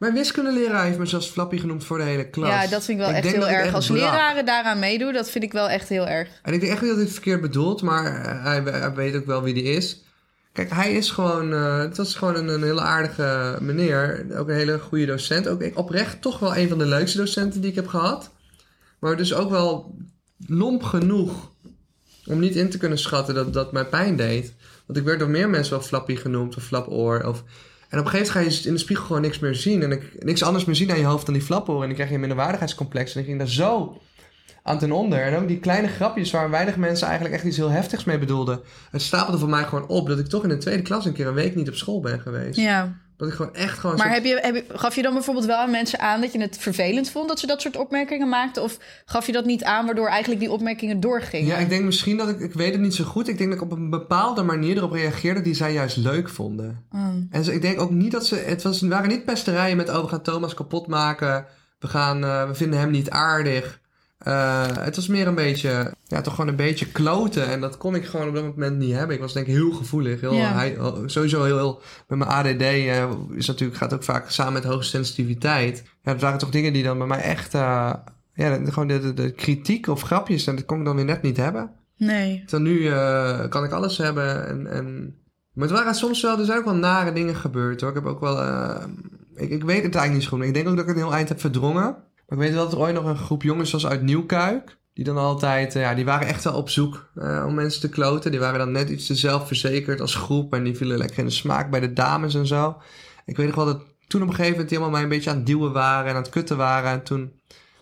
[0.02, 2.48] Mijn wiskundeleraar heeft me zelfs Flappy genoemd voor de hele klas.
[2.48, 3.74] Ja, dat vind ik wel echt heel erg.
[3.74, 3.98] Als brak.
[3.98, 6.28] leraren daaraan meedoen, dat vind ik wel echt heel erg.
[6.42, 9.16] En ik denk echt niet dat hij het verkeerd bedoelt, maar eh, hij, hij weet
[9.16, 10.04] ook wel wie die is.
[10.52, 14.26] Kijk, hij is gewoon, eh, het was gewoon een, een hele aardige meneer.
[14.36, 15.48] Ook een hele goede docent.
[15.48, 18.30] Ook oprecht toch wel een van de leukste docenten die ik heb gehad.
[18.98, 19.94] Maar dus ook wel
[20.46, 21.50] lomp genoeg
[22.26, 24.54] om niet in te kunnen schatten dat dat mij pijn deed.
[24.86, 27.24] Want ik werd door meer mensen wel flappy genoemd of flapoor.
[27.24, 27.44] Of...
[27.92, 29.82] En op een gegeven moment ga je in de spiegel gewoon niks meer zien.
[29.82, 31.80] En ik, niks anders meer zien aan je hoofd dan die flapoor.
[31.80, 33.14] En dan krijg je een minderwaardigheidscomplex.
[33.14, 34.00] En ik ging daar zo
[34.62, 35.22] aan ten onder.
[35.22, 38.60] En ook die kleine grapjes waar weinig mensen eigenlijk echt iets heel heftigs mee bedoelden.
[38.90, 41.26] Het stapelde voor mij gewoon op dat ik toch in de tweede klas een keer
[41.26, 42.58] een week niet op school ben geweest.
[42.58, 43.00] Ja.
[43.16, 43.96] Dat ik gewoon echt gewoon...
[43.96, 46.32] Maar soort- heb je, heb je, gaf je dan bijvoorbeeld wel aan mensen aan dat
[46.32, 48.62] je het vervelend vond dat ze dat soort opmerkingen maakten?
[48.62, 51.46] Of gaf je dat niet aan waardoor eigenlijk die opmerkingen doorgingen?
[51.46, 52.40] Ja, ik denk misschien dat ik...
[52.40, 53.28] Ik weet het niet zo goed.
[53.28, 56.84] Ik denk dat ik op een bepaalde manier erop reageerde die zij juist leuk vonden.
[56.92, 57.08] Oh.
[57.30, 58.36] En ze, ik denk ook niet dat ze...
[58.36, 59.88] Het was, waren niet pesterijen met...
[59.88, 61.46] Oh, we gaan Thomas kapot maken.
[61.78, 63.80] We, gaan, eh, we vinden hem niet aardig.
[64.22, 65.94] Eh, het was meer een beetje...
[66.04, 67.46] Ja, toch gewoon een beetje kloten.
[67.46, 69.14] En dat kon ik gewoon op dat moment niet hebben.
[69.16, 70.20] Ik was denk ik heel gevoelig.
[70.20, 70.52] Heel, Ja.
[70.52, 71.80] hij, sowieso heel, heel...
[72.08, 75.82] Met mijn ADD eh, is natuurlijk, gaat ook vaak samen met hoge sensitiviteit.
[76.02, 77.54] Ja, dat waren toch dingen die dan bij mij echt...
[77.54, 77.92] eh,
[78.34, 80.46] ja, gewoon de, de, de kritiek of grapjes...
[80.46, 81.70] En dat kon ik dan weer net niet hebben.
[81.96, 82.42] Nee.
[82.46, 82.88] Terwijl nu
[83.48, 84.48] kan ik alles hebben.
[84.48, 85.14] En, en...
[85.52, 87.90] Maar het waren soms wel, er zijn ook wel nare dingen gebeurd hoor.
[87.90, 88.42] Ik heb ook wel,
[89.36, 90.44] ik, ik weet het eigenlijk niet zo goed.
[90.46, 91.96] Ik denk ook dat ik het een heel eind heb verdrongen.
[92.32, 94.78] Maar ik weet wel dat er ooit nog een groep jongens was uit Nieuwkuik.
[94.94, 97.88] Die dan altijd, eh, ja, die waren echt wel op zoek eh, om mensen te
[97.88, 98.30] kloten.
[98.30, 100.54] Die waren dan net iets te zelfverzekerd als groep.
[100.54, 102.76] En die vielen lekker in de smaak bij de dames en zo.
[103.24, 105.30] Ik weet nog wel dat toen op een gegeven moment die allemaal mij een beetje
[105.30, 106.90] aan het duwen waren en aan het kutten waren.
[106.90, 107.22] En toen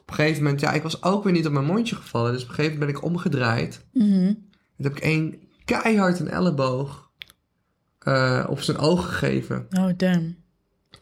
[0.01, 2.33] op een gegeven moment, ja, ik was ook weer niet op mijn mondje gevallen.
[2.33, 3.87] Dus op een gegeven moment ben ik omgedraaid.
[3.93, 4.27] Mhm.
[4.77, 7.11] Toen heb ik één keihard een elleboog
[7.99, 9.67] eh, op zijn oog gegeven.
[9.71, 10.40] Oh, damn.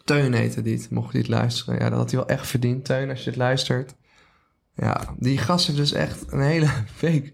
[0.09, 1.79] Teun heette die, het, mocht hij het luisteren.
[1.79, 3.94] Ja, dat had hij wel echt verdiend, Teun, als je het luistert.
[4.75, 6.68] Ja, die gast heeft dus echt een hele
[7.01, 7.33] week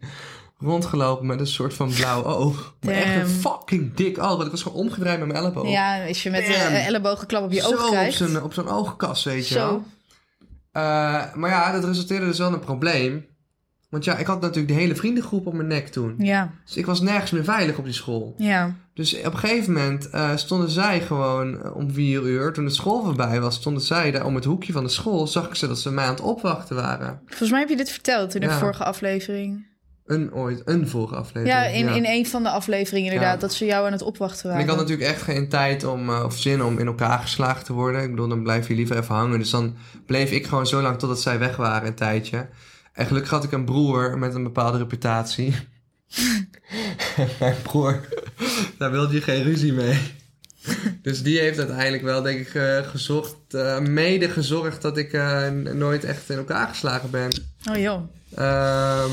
[0.59, 2.77] rondgelopen met een soort van blauw oog.
[2.81, 3.29] Maar echt een Damn.
[3.41, 4.29] fucking dik oog.
[4.29, 5.69] Want ik was gewoon omgedraaid met mijn elleboog.
[5.69, 6.53] Ja, als je met Bam.
[6.75, 8.17] een ellebogenklap op je Zo oog op krijgt.
[8.17, 9.61] zijn, op zijn oogkas, weet je Zo.
[9.67, 9.85] wel.
[10.73, 13.27] Eh, maar ja, dat resulteerde dus wel in een probleem.
[13.95, 16.15] Want ja, ik had natuurlijk de hele vriendengroep op mijn nek toen.
[16.19, 18.35] Ja, Dus ik was nergens meer veilig op die school.
[18.39, 18.75] ja.
[18.95, 22.71] Dus op een gegeven moment eh, stonden zij gewoon eh, om vier uur, toen de
[22.71, 25.27] school voorbij was, stonden zij daar om het hoekje van de school.
[25.27, 27.21] Zag ik ze dat ze mij aan het opwachten waren.
[27.27, 28.59] Volgens mij heb je dit verteld in de Ja.
[28.59, 29.67] vorige aflevering.
[30.07, 31.49] Een ooit, een vorige aflevering.
[31.49, 33.35] Ja, in, in een van de afleveringen inderdaad.
[33.35, 33.41] Ja.
[33.41, 34.63] Dat ze jou aan het opwachten En waren.
[34.65, 37.73] ik had natuurlijk echt geen tijd om, eh, of zin om in elkaar geslagen te
[37.73, 38.03] worden.
[38.03, 39.39] Ik bedoel, dan blijf je liever even hangen.
[39.39, 39.75] Dus dan
[40.07, 42.47] bleef ik gewoon zo lang totdat zij weg waren, een tijdje.
[42.95, 45.55] En gelukkig had ik een broer met een bepaalde reputatie.
[47.41, 48.09] Mijn broer,
[48.79, 50.01] daar wilde je geen ruzie mee.
[51.03, 55.51] Dus die heeft uiteindelijk wel, denk ik, eh, gezocht, eh, mede gezorgd dat ik eh,
[55.51, 57.31] nooit echt in elkaar geslagen ben.
[57.71, 58.03] Oh joh.
[58.35, 59.13] Ehm,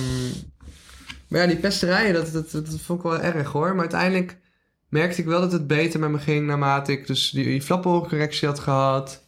[1.28, 3.70] maar ja, die pesterijen, dat, dat, dat vond ik wel erg hoor.
[3.70, 4.38] Maar uiteindelijk
[4.90, 8.48] merkte ik wel dat het beter met me ging naarmate ik dus die, die flappenhoorcorrectie
[8.48, 9.24] had gehad.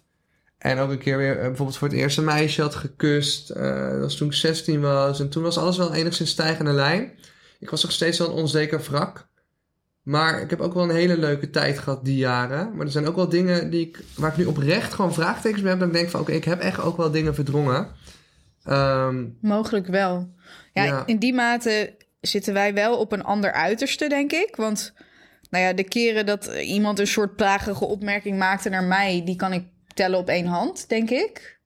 [0.64, 3.50] En ook een keer weer eh, bijvoorbeeld voor het eerste meisje had gekust.
[3.50, 5.20] Eh, dat was toen ik 16 was.
[5.20, 7.12] En toen was alles wel enigszins stijgende lijn.
[7.60, 9.28] Ik was nog steeds wel een onzeker wrak.
[10.02, 12.76] Maar ik heb ook wel een hele leuke tijd gehad die jaren.
[12.76, 15.70] Maar er zijn ook wel dingen die ik, waar ik nu oprecht gewoon vraagtekens bij
[15.72, 15.80] heb.
[15.80, 17.88] Dat ik denk van oké, ik heb echt ook wel dingen verdrongen.
[18.64, 20.34] Ehm, Mogelijk wel.
[20.74, 21.04] Ja, Ja.
[21.06, 24.56] in die mate zitten wij wel op een ander uiterste, denk ik.
[24.56, 24.94] Want
[25.50, 29.54] nou ja, de keren dat iemand een soort plagige opmerking maakte naar mij, die kan
[29.54, 31.60] ik tellen op één hand, denk ik.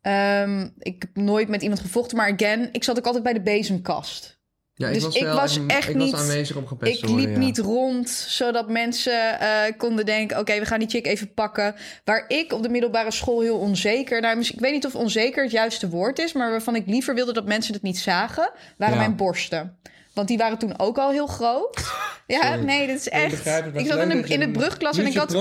[0.00, 3.40] Ehm, ik heb nooit met iemand gevochten, maar again, ik zat ook altijd bij de
[3.42, 4.40] bezemkast.
[4.74, 7.34] Ja, Dus ik wel was echt ik niet- was aanwezig om gepest Ik worden, liep
[7.34, 7.38] ja.
[7.38, 10.38] niet rond, zodat mensen eh, konden denken...
[10.38, 11.74] oké, we gaan die chick even pakken.
[12.04, 14.20] Waar ik op de middelbare school heel onzeker...
[14.20, 16.32] Nou, ik weet niet of onzeker het juiste woord is...
[16.32, 18.50] maar waarvan ik liever wilde dat mensen het niet zagen...
[18.76, 19.00] waren Ja.
[19.00, 19.78] mijn borsten.
[20.14, 21.80] Want die waren toen ook al heel groot.
[22.26, 22.64] Ja, Sorry.
[22.64, 23.32] nee, dit is echt...
[23.32, 25.34] Ik zat in de, dat in de brugklas en ik had...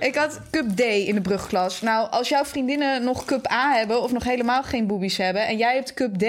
[0.00, 1.80] Ik had cup D in de brugklas.
[1.80, 4.02] Nou, als jouw vriendinnen nog cup A hebben...
[4.02, 5.46] of nog helemaal geen boobies hebben...
[5.46, 6.24] en jij hebt cup D...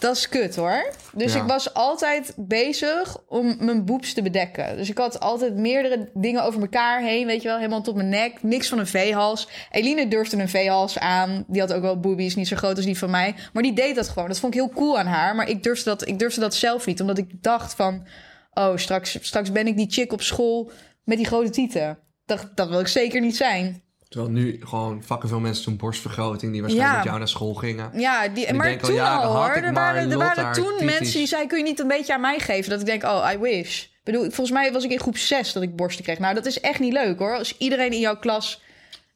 [0.00, 0.92] Dat is kut hoor.
[1.12, 1.40] Dus Ja.
[1.40, 4.76] ik was altijd bezig om mijn boeps te bedekken.
[4.76, 7.26] Dus ik had altijd meerdere dingen over elkaar heen.
[7.26, 8.42] Weet je wel, helemaal tot mijn nek.
[8.42, 9.48] Niks van een V-hals.
[9.70, 11.44] Eline durfde een V-hals aan.
[11.46, 13.34] Die had ook wel boobies, niet zo groot als die van mij.
[13.52, 14.28] Maar die deed dat gewoon.
[14.28, 15.34] Dat vond ik heel cool aan haar.
[15.34, 17.00] Maar ik durfde dat, ik durfde dat zelf niet.
[17.00, 18.06] Omdat ik dacht van...
[18.52, 20.70] Oh, straks, straks ben ik die chick op school
[21.04, 21.98] met die grote tieten.
[22.24, 23.82] dat, dat wil ik zeker niet zijn.
[24.10, 26.52] Terwijl nu gewoon fucking veel mensen toen borstvergroting...
[26.52, 26.98] die waarschijnlijk Ja.
[26.98, 27.90] met jou naar school gingen.
[27.94, 29.50] Ja, die, maar denk al toen al hoor.
[29.50, 32.70] Er waren, er toen mensen die zeiden: kun je niet een beetje aan mij geven?
[32.70, 33.82] Dat ik denk, oh, I wish.
[33.82, 36.18] Ik bedoel, volgens mij was ik in groep 6 dat ik borsten kreeg.
[36.18, 37.36] Nou, dat is echt niet leuk hoor.
[37.36, 38.62] Als iedereen in jouw klas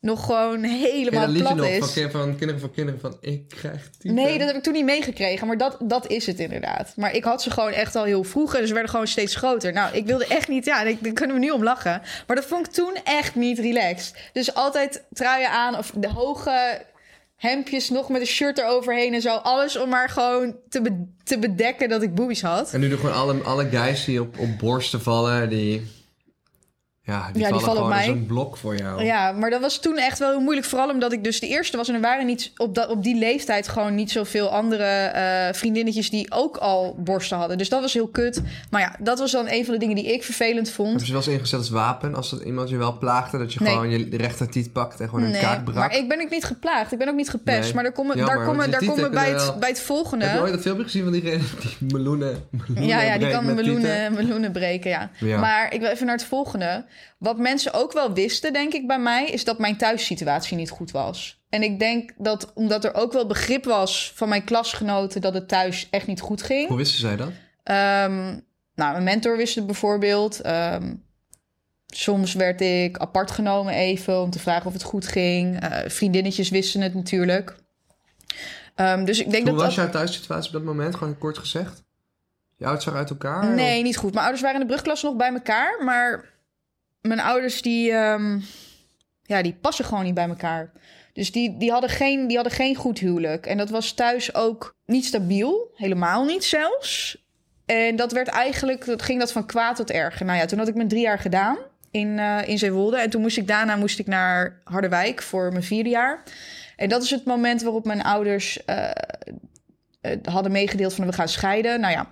[0.05, 1.79] nog gewoon helemaal dat liedje plat nog is.
[1.79, 3.17] van, kin- van kinderen van kinderen van...
[3.21, 4.15] Ik krijg type.
[4.15, 5.47] Nee, dat heb ik toen niet meegekregen.
[5.47, 6.93] Maar dat, dat is het inderdaad.
[6.97, 8.55] Maar ik had ze gewoon echt al heel vroeg.
[8.55, 9.73] En ze werden gewoon steeds groter.
[9.73, 10.65] Nou, ik wilde echt niet...
[10.65, 12.03] Ja, ik- daar kunnen we nu om lachen.
[12.27, 14.15] Maar dat vond ik toen echt niet relaxed.
[14.33, 16.83] Dus altijd truien aan of de hoge
[17.37, 19.35] hemdjes nog met een shirt eroverheen en zo.
[19.35, 22.73] Alles om maar gewoon te, be- te bedekken dat ik boobies had.
[22.73, 26.03] En nu doen gewoon alle, alle guys die op, op borsten vallen, die...
[27.07, 28.09] Ja, die Ja, die vallen op mij.
[28.09, 29.05] een blok voor jou.
[29.05, 30.67] Ja, maar dat was toen echt wel heel moeilijk.
[30.67, 31.89] Vooral omdat ik dus de eerste was.
[31.89, 36.11] En er waren niet, op, dat, op die leeftijd gewoon niet zoveel andere eh, vriendinnetjes
[36.11, 37.59] die ook al borsten hadden.
[37.59, 38.43] Dus dat was heel kut.
[38.71, 40.89] Maar ja, dat was dan een van de dingen die ik vervelend vond.
[40.89, 42.15] Hebben ze wel eens ingezet als wapen?
[42.15, 43.73] Als dat iemand je wel plaagde, dat je Nee.
[43.73, 45.77] gewoon je rechtertiet pakt en gewoon een Nee, kaak brak?
[45.77, 46.93] maar ik ben ook niet geplaagd.
[46.93, 47.63] Ik ben ook niet gepest.
[47.65, 47.75] Nee.
[47.75, 50.25] Maar daar komen, daar komen, je daar komen bij, het, bij het volgende.
[50.25, 53.55] Heb je ooit dat filmpje gezien van diegene die meloenen, meloenen Ja, ja, die kan
[53.55, 55.11] meloenen, meloenen breken, ja.
[55.19, 55.39] Ja.
[55.41, 56.85] Maar ik wil even naar het volgende.
[57.18, 59.26] Wat mensen ook wel wisten, denk ik, bij mij...
[59.26, 61.42] is dat mijn thuissituatie niet goed was.
[61.49, 65.20] En ik denk dat, omdat er ook wel begrip was van mijn klasgenoten...
[65.20, 66.68] dat het thuis echt niet goed ging.
[66.68, 67.30] Hoe wisten zij dat?
[67.62, 68.38] Ehm,
[68.74, 70.40] nou, mijn mentor wist het bijvoorbeeld.
[70.40, 70.95] Ehm,
[71.86, 75.61] soms werd ik apart genomen even om te vragen of het goed ging.
[75.61, 77.55] Eh, vriendinnetjes wisten het natuurlijk.
[78.74, 79.84] Ehm, dus ik denk Hoe dat was dat...
[79.84, 80.95] jouw thuissituatie op dat moment?
[80.95, 81.84] Gewoon kort gezegd?
[82.57, 83.55] Je ouders waren uit elkaar?
[83.55, 84.11] Nee, niet goed.
[84.11, 85.84] Mijn ouders waren in de brugklas nog bij elkaar.
[85.84, 86.24] Maar
[87.09, 88.39] mijn ouders die, ehm,
[89.23, 90.73] ja, die passen gewoon niet bij elkaar.
[91.13, 93.47] Dus die, die, hadden geen, die hadden geen goed huwelijk.
[93.47, 95.71] En dat was thuis ook niet stabiel.
[95.75, 97.23] Helemaal niet zelfs.
[97.67, 100.27] En dat werd eigenlijk, dat ging dat van kwaad tot erger.
[100.27, 101.57] Nou ja, toen had ik mijn drie jaar gedaan
[101.91, 102.97] in, eh in Zeewolde.
[102.97, 106.23] En toen moest ik daarna moest ik naar Harderwijk voor mijn vierde jaar.
[106.77, 108.91] En dat is het moment waarop mijn ouders eh,
[110.01, 111.81] eh, hadden meegedeeld van we gaan scheiden.
[111.81, 112.09] Nou ja,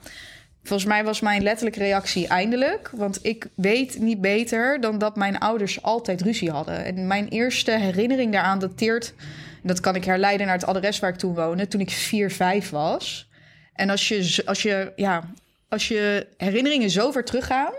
[0.63, 2.91] volgens mij was mijn letterlijke reactie eindelijk.
[2.93, 6.85] Want ik weet niet beter dan dat mijn ouders altijd ruzie hadden.
[6.85, 9.15] En mijn eerste herinnering daaraan dateert...
[9.63, 11.69] dat kan ik herleiden naar het adres waar ik toen woonde...
[11.69, 13.29] toen ik 4, 5 was.
[13.73, 15.23] En als je, als je, ja,
[15.69, 17.73] als je herinneringen zo ver teruggaan...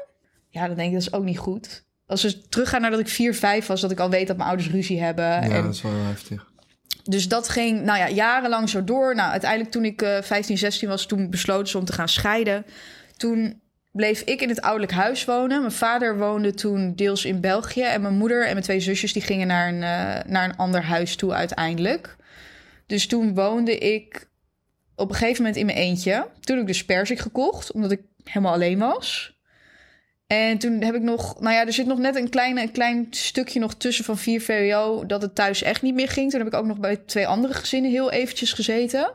[0.49, 1.83] ja, dan denk ik dat is ook niet goed.
[2.05, 3.81] Als ze teruggaan naar dat ik 4, 5 was...
[3.81, 5.25] dat ik al weet dat mijn ouders ruzie hebben.
[5.25, 6.51] Ja, en dat is wel heftig.
[7.03, 9.15] Dus dat ging nou ja, jarenlang zo door.
[9.15, 12.65] Nou, uiteindelijk toen ik eh 15, 16 was, toen besloten ze om te gaan scheiden.
[13.17, 15.59] Toen bleef ik in het ouderlijk huis wonen.
[15.59, 17.81] Mijn vader woonde toen deels in België.
[17.81, 20.83] En mijn moeder en mijn twee zusjes die gingen naar een, eh, naar een ander
[20.83, 22.15] huis toe uiteindelijk.
[22.85, 24.29] Dus toen woonde ik
[24.95, 26.27] op een gegeven moment in mijn eentje.
[26.39, 29.32] Toen heb ik dus persik gekocht, omdat ik helemaal alleen was.
[30.33, 33.07] En toen heb ik nog, nou ja, er zit nog net een, kleine, een klein
[33.09, 36.31] stukje nog tussen van 4 VWO dat het thuis echt niet meer ging.
[36.31, 39.11] Toen heb ik ook nog bij twee andere gezinnen heel eventjes gezeten.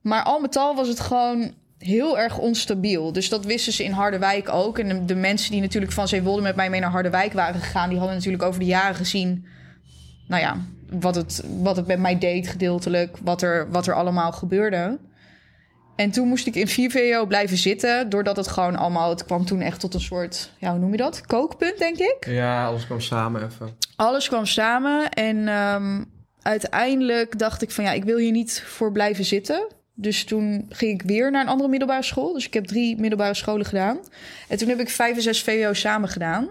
[0.00, 3.12] Maar al met al was het gewoon heel erg onstabiel.
[3.12, 4.78] Dus dat wisten ze in Harderwijk ook.
[4.78, 7.98] En de, mensen die natuurlijk van Zeewolde met mij mee naar Harderwijk waren gegaan, die
[7.98, 9.46] hadden natuurlijk over de jaren gezien,
[10.28, 10.56] nou ja,
[10.90, 14.98] wat het, wat het met mij deed gedeeltelijk, wat er, wat er allemaal gebeurde.
[15.96, 19.10] En toen moest ik in 4 VO blijven zitten, doordat het gewoon allemaal...
[19.10, 21.26] Het kwam toen echt tot een soort, ja, hoe noem je dat?
[21.26, 22.26] Kookpunt, denk ik.
[22.26, 23.76] Ja, alles kwam samen even.
[23.96, 26.04] Alles kwam samen en ehm,
[26.42, 27.84] uiteindelijk dacht ik van...
[27.84, 29.66] ja, ik wil hier niet voor blijven zitten.
[29.94, 32.32] Dus toen ging ik weer naar een andere middelbare school.
[32.32, 33.98] Dus ik heb drie middelbare scholen gedaan.
[34.48, 36.48] En toen heb ik 5 en 6 VWO samen gedaan.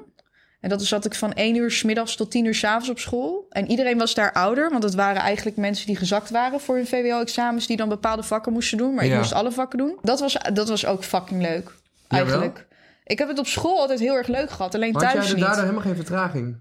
[0.65, 2.99] En dat zat ik van 1 uur 's middags tot 10 uur 's avonds op
[2.99, 3.45] school.
[3.49, 6.87] En iedereen was daar ouder, want het waren eigenlijk mensen die gezakt waren voor hun
[6.87, 8.93] VWO-examens, die dan bepaalde vakken moesten doen.
[8.93, 9.97] Maar ik moest alle vakken doen.
[10.01, 11.71] Dat was, dat was ook fucking leuk,
[12.07, 12.25] Jawel?
[12.27, 12.67] eigenlijk.
[13.03, 15.33] Ik heb het op school altijd heel erg leuk gehad, alleen Maar had thuis jij
[15.33, 15.45] er niet.
[15.47, 16.57] daardoor helemaal geen vertraging?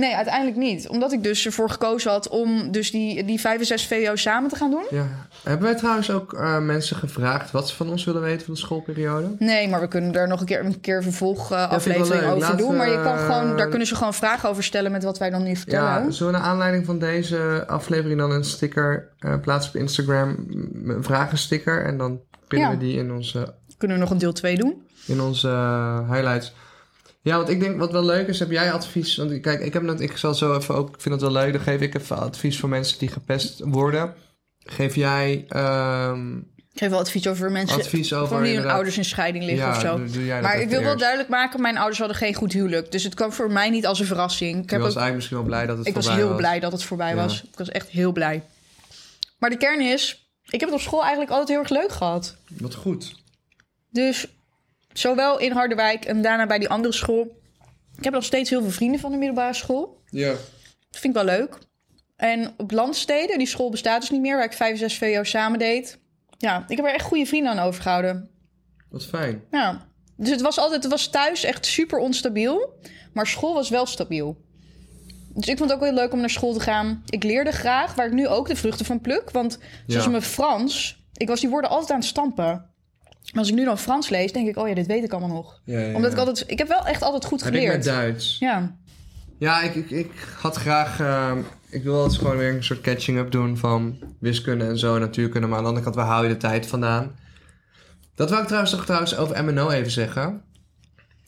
[0.00, 0.88] Nee, uiteindelijk niet.
[0.88, 4.50] Omdat ik dus ervoor gekozen had om dus die, die 5 en 6 VWO samen
[4.50, 4.84] te gaan doen.
[4.90, 5.06] Ja.
[5.42, 8.60] Hebben wij trouwens ook eh, mensen gevraagd wat ze van ons willen weten van de
[8.60, 9.26] schoolperiode?
[9.38, 12.76] Nee, maar we kunnen daar nog een keer een keer vervolg aflevering over Laten doen.
[12.76, 15.42] Maar je kan gewoon, daar kunnen ze gewoon vragen over stellen met wat wij dan
[15.42, 16.04] nu vertellen.
[16.04, 20.46] Ja, zullen we naar aanleiding van deze aflevering dan een sticker eh, plaatsen op Instagram?
[20.84, 21.84] Een vragensticker.
[21.84, 22.74] En dan pinnen Ja.
[22.78, 24.82] we die in onze, Kunnen we nog een deel 2 doen?
[25.06, 26.54] in onze eh, highlights.
[27.26, 29.16] Ja, want ik denk wat wel leuk is, heb jij advies?
[29.16, 31.52] Want kijk, ik heb net, ik zal zo even ook, ik vind het wel leuk,
[31.52, 34.14] dan geef ik even advies voor mensen die gepest worden.
[34.58, 38.74] Geef jij ehm, Ik geef wel advies over mensen advies over van wie hun inderdaad-
[38.74, 39.98] ouders in scheiding liggen ja, of zo.
[40.42, 42.92] Maar ik wil wel duidelijk maken, mijn ouders hadden geen goed huwelijk.
[42.92, 44.62] Dus het kwam voor mij niet als een verrassing.
[44.62, 46.72] Ik, was ook, eigenlijk misschien wel blij dat het ik was voorbij heel blij dat
[46.72, 47.14] het voorbij Ja.
[47.22, 47.42] was.
[47.42, 48.42] Ik was echt heel blij.
[49.38, 52.36] Maar de kern is, ik heb het op school eigenlijk altijd heel erg leuk gehad.
[52.60, 53.14] Wat goed.
[53.90, 54.26] Dus
[54.98, 57.40] zowel in Harderwijk en daarna bij die andere school
[57.96, 60.00] Ik heb nog steeds heel veel vrienden van de middelbare school.
[60.10, 60.30] Ja.
[60.90, 61.58] Dat vind ik wel leuk.
[62.16, 65.22] En op landsteden, die school bestaat dus niet meer, waar ik 5 en 6 VO
[65.24, 65.98] samen deed.
[66.38, 68.30] Ja, ik heb er echt goede vrienden aan overgehouden.
[68.90, 69.42] Wat fijn.
[69.50, 69.86] Ja.
[70.16, 72.74] Dus het was altijd, het was thuis echt super onstabiel.
[73.12, 74.44] Maar school was wel stabiel.
[75.34, 77.02] Dus ik vond het ook heel leuk om naar school te gaan.
[77.06, 79.30] Ik leerde graag, waar ik nu ook de vruchten van pluk.
[79.30, 80.10] Want zoals Ja.
[80.10, 82.70] mijn Frans, ik was die woorden altijd aan het stampen.
[83.32, 85.36] Maar als ik nu dan Frans lees, denk ik, oh ja, dit weet ik allemaal
[85.36, 85.60] nog.
[85.64, 87.84] Ja, ja, Omdat ik altijd, ik heb wel echt altijd goed Heb ik met geleerd.
[87.84, 88.36] Duits.
[88.40, 88.76] Ja,
[89.38, 90.10] Ja, ik, ik, ik
[90.40, 91.00] had graag...
[91.00, 91.38] ehm,
[91.70, 95.46] ik wil altijd gewoon weer een soort catching-up doen van wiskunde en zo, natuurkunde.
[95.46, 97.14] Maar aan de andere kant, waar hou je de tijd vandaan?
[98.14, 100.42] Dat wil ik trouwens toch trouwens over MNO even zeggen.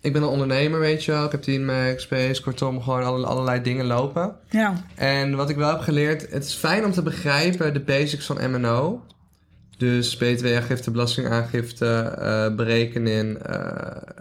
[0.00, 1.24] Ik ben een ondernemer, weet je wel.
[1.24, 4.34] Ik heb Team Space, kortom gewoon alle- allerlei dingen lopen.
[4.50, 4.72] ja.
[4.94, 8.50] En wat ik wel heb geleerd, het is fijn om te begrijpen de basics van
[8.50, 9.02] MNO.
[9.78, 11.86] Dus btw-aangifte, belastingaangifte,
[12.18, 13.38] eh berekening.
[13.38, 13.56] eh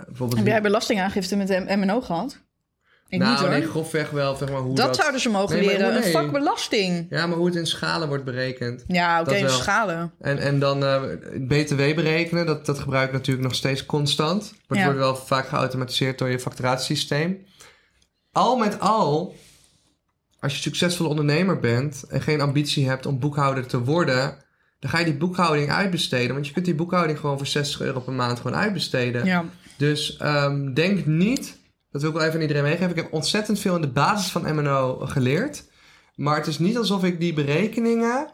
[0.07, 2.45] bijvoorbeeld Heb jij belastingaangifte met de MNO gehad?
[3.09, 3.49] Ik nou, niet hoor.
[3.49, 4.95] nee, grofweg wel, zeg maar hoe dat, dat...
[4.95, 5.83] zouden ze mogen Nee, leren.
[5.91, 6.05] hoe- nee.
[6.05, 7.05] Een vak belasting.
[7.09, 8.83] Ja, maar hoe het in schalen wordt berekend.
[8.87, 9.49] Ja, oké, wel.
[9.49, 10.13] schalen.
[10.19, 11.01] En, en dan eh,
[11.47, 14.41] btw berekenen, dat, dat gebruik ik natuurlijk nog steeds constant.
[14.51, 14.83] Maar het Ja.
[14.83, 17.45] wordt wel vaak geautomatiseerd door je facturatiesysteem.
[18.31, 19.35] Al met al,
[20.39, 24.37] als je succesvol ondernemer bent en geen ambitie hebt om boekhouder te worden,
[24.79, 26.33] dan ga je die boekhouding uitbesteden.
[26.33, 29.25] Want je kunt die boekhouding gewoon voor 60 euro per maand gewoon uitbesteden.
[29.25, 29.45] Ja.
[29.77, 31.57] Dus ehm, denk niet,
[31.91, 32.89] dat wil ik wel even aan iedereen meegeven.
[32.89, 35.63] Ik heb ontzettend veel in de basis van MNO geleerd.
[36.15, 38.27] Maar het is niet alsof ik die berekeningen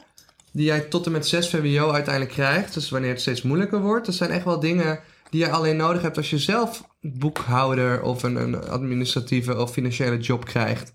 [0.52, 4.06] die jij tot en met 6 VWO uiteindelijk krijgt, dus wanneer het steeds moeilijker wordt,
[4.06, 8.24] dat zijn echt wel dingen die je alleen nodig hebt als je zelf boekhouder of
[8.24, 10.94] een, een administratieve of financiële job krijgt.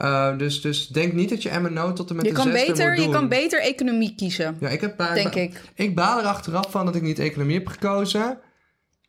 [0.00, 2.66] Uh, dus, dus denk niet dat je MNO tot en met Je de kan, zesde
[2.66, 3.12] beter, moet je doen.
[3.12, 5.60] kan beter economie kiezen, Ja, ik heb denk ik.
[5.74, 8.38] ik baal er achteraf van dat ik niet economie heb gekozen.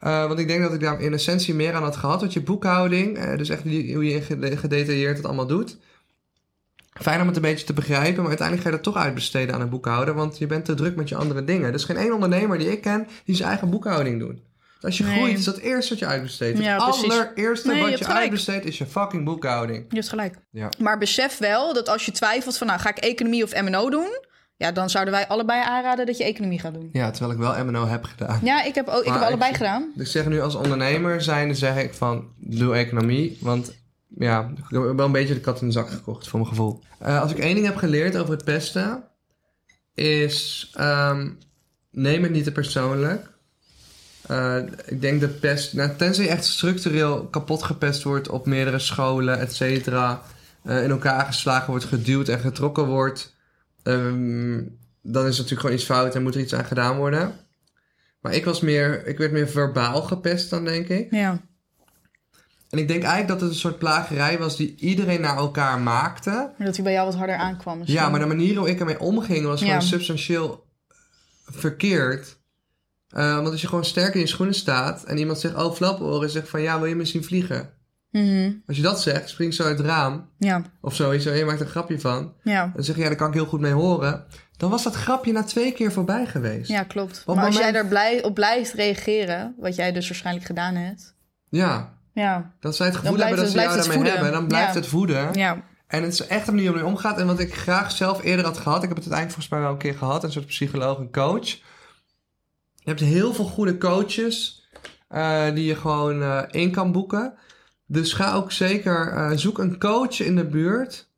[0.03, 2.19] Uh, want ik denk dat ik daar in essentie meer aan had gehad.
[2.19, 5.77] Want je boekhouding, uh, dus echt die, hoe je gede- gedetailleerd het allemaal doet.
[7.01, 9.61] Fijn om het een beetje te begrijpen, maar uiteindelijk ga je dat toch uitbesteden aan
[9.61, 10.13] een boekhouder.
[10.13, 11.67] Want je bent te druk met je andere dingen.
[11.67, 14.39] Er is geen één ondernemer die ik ken die zijn eigen boekhouding doet.
[14.81, 15.15] Als je Nee.
[15.15, 16.57] groeit, is dat het eerste wat je uitbesteedt.
[16.59, 17.11] Ja, het precies.
[17.19, 19.85] allereerste Nee, wat je uitbesteedt is je fucking boekhouding.
[19.89, 20.35] Je hebt gelijk.
[20.51, 20.69] Ja.
[20.79, 22.67] Maar besef wel dat als je twijfelt van...
[22.67, 24.29] nou, ga ik economie of MNO doen?
[24.57, 26.89] Ja, dan zouden wij allebei aanraden dat je economie gaat doen.
[26.91, 28.39] Ja, terwijl ik wel MNO heb gedaan.
[28.43, 29.91] Ja, ik heb, ook, ik Maar heb allebei ik- gedaan.
[29.97, 33.37] Ik zeg nu als ondernemer zijnde zeg ik van doe economie.
[33.41, 33.73] Want
[34.17, 36.81] ja, ik heb wel een beetje de kat in de zak gekocht voor mijn gevoel.
[36.99, 39.03] Eh, als ik één ding heb geleerd over het pesten,
[39.93, 41.29] is ehm,
[41.91, 43.29] neem het niet te persoonlijk.
[44.27, 48.79] Eh, ik denk dat pest, nou, tenzij je echt structureel kapot gepest wordt op meerdere
[48.79, 50.21] scholen, et cetera,
[50.63, 53.35] eh, in elkaar geslagen wordt, geduwd en getrokken wordt,
[53.83, 54.61] ehm,
[55.01, 57.33] dan is natuurlijk gewoon iets fout en moet er iets aan gedaan worden.
[58.19, 61.07] Maar ik was meer, ik werd meer verbaal gepest dan, denk ik.
[61.11, 61.41] Ja.
[62.69, 66.29] En ik denk eigenlijk dat het een soort plagerij was die iedereen naar elkaar maakte.
[66.29, 67.77] Maar dat hij bij jou wat harder aankwam.
[67.77, 67.99] misschien.
[67.99, 69.79] Ja, maar de manier hoe ik ermee omging was gewoon Ja.
[69.81, 70.65] substantieel
[71.45, 72.39] verkeerd.
[73.13, 76.29] Eh, want als je gewoon sterk in je schoenen staat en iemand zegt, oh flaporen,
[76.29, 77.69] zegt van ja, wil je misschien vliegen?
[78.11, 78.51] Mhm.
[78.67, 81.61] Als je dat zegt, springt zo uit het raam Ja, of zoiets, en je maakt
[81.61, 82.33] een grapje van.
[82.43, 82.71] ja.
[82.75, 84.23] Dan zeg je, ja, daar kan ik heel goed mee horen.
[84.57, 86.69] Dan was dat grapje na twee keer voorbij geweest.
[86.69, 87.23] ja, klopt.
[87.25, 91.15] Op maar als jij daar blij, op blijft reageren, wat jij dus waarschijnlijk gedaan hebt.
[91.49, 94.73] Ja, Ja, dat zij het gevoel hebben dat ze jou daarmee het hebben, dan blijft
[94.73, 94.79] Ja.
[94.79, 95.33] het voeden.
[95.33, 95.63] ja.
[95.87, 97.17] En het is echt een manier om mee omgaat.
[97.19, 98.83] En wat ik graag zelf eerder had gehad.
[98.83, 100.23] Ik heb het uiteindelijk volgens mij wel een keer gehad.
[100.23, 101.57] Een soort psycholoog en coach.
[102.83, 104.59] Je hebt heel veel goede coaches.
[105.07, 107.33] eh, die je gewoon eh, in kan boeken.
[107.87, 109.07] Dus ga ook zeker.
[109.11, 111.09] eh, zoek een coach in de buurt.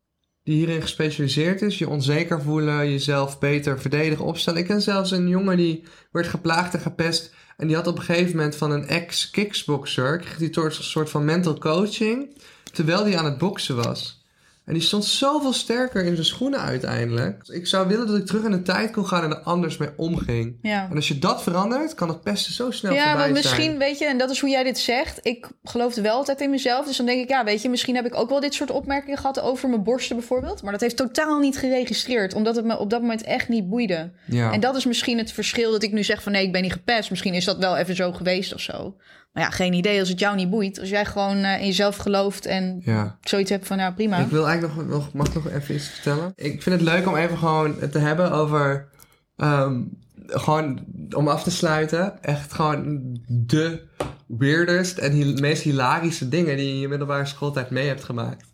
[0.42, 1.78] Die hierin gespecialiseerd is.
[1.78, 2.90] Je onzeker voelen.
[2.90, 4.60] Jezelf beter verdedigen, opstellen.
[4.60, 7.34] Ik ken zelfs een jongen die werd geplaagd en gepest.
[7.56, 10.18] En die had op een gegeven moment van een ex-kickboxer.
[10.18, 12.36] Kreeg toch een soort van mental coaching.
[12.72, 14.23] Terwijl hij aan het boksen was.
[14.64, 17.48] En die stond zoveel sterker in zijn schoenen uiteindelijk.
[17.48, 19.88] Ik zou willen dat ik terug in de tijd kon gaan en er anders mee
[19.96, 20.58] omging.
[20.62, 20.86] ja.
[20.90, 23.78] En als je dat verandert, kan het pesten zo snel Ja, voorbij want misschien, zijn.
[23.78, 25.18] weet je, en dat is hoe jij dit zegt.
[25.22, 26.86] Ik geloofde wel altijd in mezelf.
[26.86, 29.18] Dus dan denk ik, ja, weet je, misschien heb ik ook wel dit soort opmerkingen
[29.18, 30.62] gehad over mijn borsten bijvoorbeeld.
[30.62, 34.12] Maar dat heeft totaal niet geregistreerd, omdat het me op dat moment echt niet boeide.
[34.26, 34.52] Ja.
[34.52, 36.72] En dat is misschien het verschil dat ik nu zeg van nee, ik ben niet
[36.72, 37.10] gepest.
[37.10, 38.96] Misschien is dat wel even zo geweest of zo.
[39.34, 40.80] Maar ja, geen idee als het jou niet boeit.
[40.80, 43.18] Als jij gewoon eh, in jezelf gelooft en ja.
[43.20, 44.18] zoiets hebt van, ja, prima.
[44.18, 46.32] Ik wil eigenlijk nog, nog, mag ik nog even iets vertellen?
[46.36, 48.88] Ik vind het leuk om even gewoon te hebben over,
[49.36, 49.82] ehm,
[50.26, 53.82] gewoon om af te sluiten, echt gewoon de
[54.26, 58.52] weirdest en meest hilarische dingen die je in je middelbare schooltijd mee hebt gemaakt.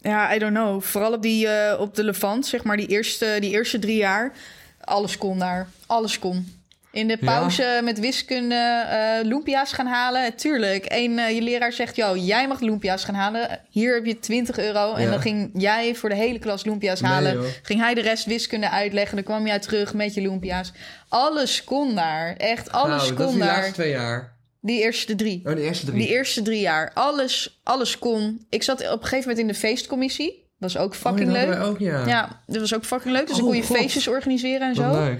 [0.00, 0.82] Ja, I don't know.
[0.82, 4.32] Vooral op, die, eh, op de Levant, zeg maar, die eerste, die eerste drie jaar.
[4.80, 5.68] Alles kon daar.
[5.86, 6.62] Alles kon.
[6.94, 8.54] In de pauze met wiskunde
[8.88, 10.34] eh lumpia's gaan halen.
[10.36, 10.84] Tuurlijk.
[10.88, 13.60] Eén eh, je leraar zegt, yo, jij mag lumpia's gaan halen.
[13.70, 14.94] Hier heb je 20 euro.
[14.94, 17.32] En dan ging jij voor de hele klas lumpia's Nee, halen.
[17.32, 17.44] joh.
[17.62, 19.14] ging hij de rest wiskunde uitleggen.
[19.16, 20.72] Dan kwam jij terug met je lumpia's.
[21.08, 22.34] Alles kon daar.
[22.36, 23.54] Echt, alles Nou, dat is kon die daar.
[23.56, 24.32] laatste twee jaar.
[24.60, 25.42] Die eerste drie.
[25.46, 25.98] Oh, de eerste drie.
[25.98, 26.90] Die eerste drie jaar.
[26.94, 28.46] Alles, alles kon.
[28.50, 30.42] Ik zat op een gegeven moment in de feestcommissie.
[30.58, 31.66] Was ook fucking oh, ja, dat leuk.
[31.66, 32.06] ook, ja.
[32.06, 33.26] Ja, dat was ook fucking leuk.
[33.26, 33.76] Dus dan Oh, kon je God.
[33.76, 35.00] feestjes organiseren en Wat zo.
[35.04, 35.18] leuk.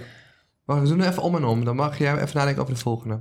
[0.65, 1.65] Wacht, we doen even om en om.
[1.65, 3.17] Dan mag jij even nadenken over de volgende.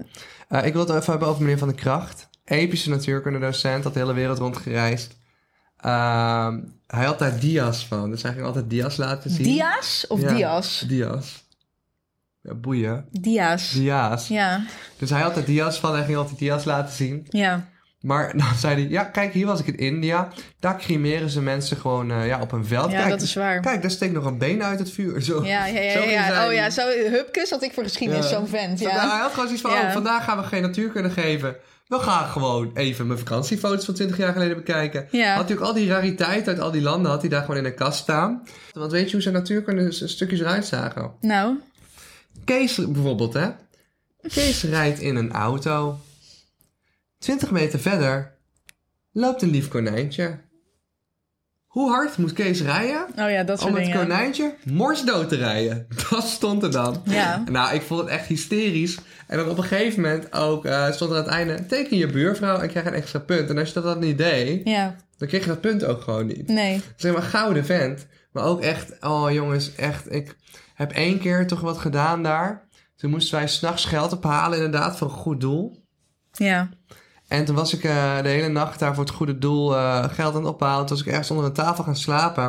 [0.48, 2.28] Eh, ik wil het even hebben over meneer Van der Kracht.
[2.44, 5.16] Epische natuurkunde-docent, had de hele wereld rondgereisd.
[5.76, 8.10] Ehm, hij had daar dia's van.
[8.10, 9.42] Dus hij ging altijd dia's laten zien.
[9.46, 10.84] Dia's of Ja, dia's?
[10.88, 11.44] Dia's.
[12.42, 13.06] Ja, boeien.
[13.10, 13.70] Dia's.
[13.70, 14.28] Dia's.
[14.28, 14.64] Ja,
[14.98, 15.94] Dus hij had er dia's van.
[15.94, 17.26] Hij ging altijd dia's laten zien.
[17.28, 17.72] ja.
[18.04, 18.90] Maar dan zei hij...
[18.90, 20.28] Ja, kijk, hier was ik in India.
[20.60, 22.90] Daar cremeren ze mensen gewoon eh, ja, op een veld.
[22.90, 23.60] Ja, kijk, dat is waar.
[23.60, 25.22] Kijk, daar steekt nog een been uit het vuur.
[25.22, 25.44] Zo.
[25.44, 26.46] Ja, ja, ja.
[26.46, 28.36] Oh ja, zo hupkes had ik voor geschiedenis, Ja.
[28.36, 28.78] zo'n vent.
[28.82, 29.10] Vandaag- Ja.
[29.10, 29.86] Hij had gewoon zoiets van, Ja.
[29.86, 31.56] oh, vandaag gaan we geen natuurkunde geven.
[31.86, 35.08] We gaan gewoon even mijn vakantiefoto's van 20 jaar geleden bekijken.
[35.10, 35.34] Ja.
[35.34, 37.74] Had ook al die rariteiten uit al die landen, had hij daar gewoon in een
[37.74, 38.42] kast staan.
[38.72, 41.10] Want weet je hoe zijn natuurkunde stukjes eruit zagen?
[41.20, 41.54] Nou,
[42.44, 43.48] Kees bijvoorbeeld, hè?
[44.28, 45.98] Kees rijdt in een auto.
[47.24, 48.34] 20 meter verder
[49.12, 50.38] loopt een lief konijntje.
[51.66, 54.00] Hoe hard moet Kees rijden oh ja, dat soort om het dingen.
[54.00, 55.86] konijntje morsdood te rijden?
[56.10, 57.02] Dat stond er dan.
[57.04, 57.42] Ja.
[57.50, 58.98] Nou, ik vond het echt hysterisch.
[59.26, 61.66] En dan op een gegeven moment ook eh, stond er aan het einde...
[61.66, 63.50] teken je buurvrouw en krijg een extra punt.
[63.50, 66.26] En als je dat dan niet deed, Ja, dan kreeg je dat punt ook gewoon
[66.26, 66.48] niet.
[66.48, 66.80] nee.
[66.96, 68.06] Zeg maar, gouden vent.
[68.32, 70.12] Maar ook echt, oh jongens, echt.
[70.12, 70.36] Ik
[70.74, 72.68] heb één keer toch wat gedaan daar.
[72.96, 75.82] Toen moesten wij s'nachts geld ophalen, inderdaad, voor een goed doel.
[76.32, 76.68] Ja.
[77.34, 80.34] En toen was ik eh, de hele nacht daar voor het goede doel eh, geld
[80.34, 80.86] aan het ophalen.
[80.86, 82.44] Toen was ik ergens onder een tafel gaan slapen.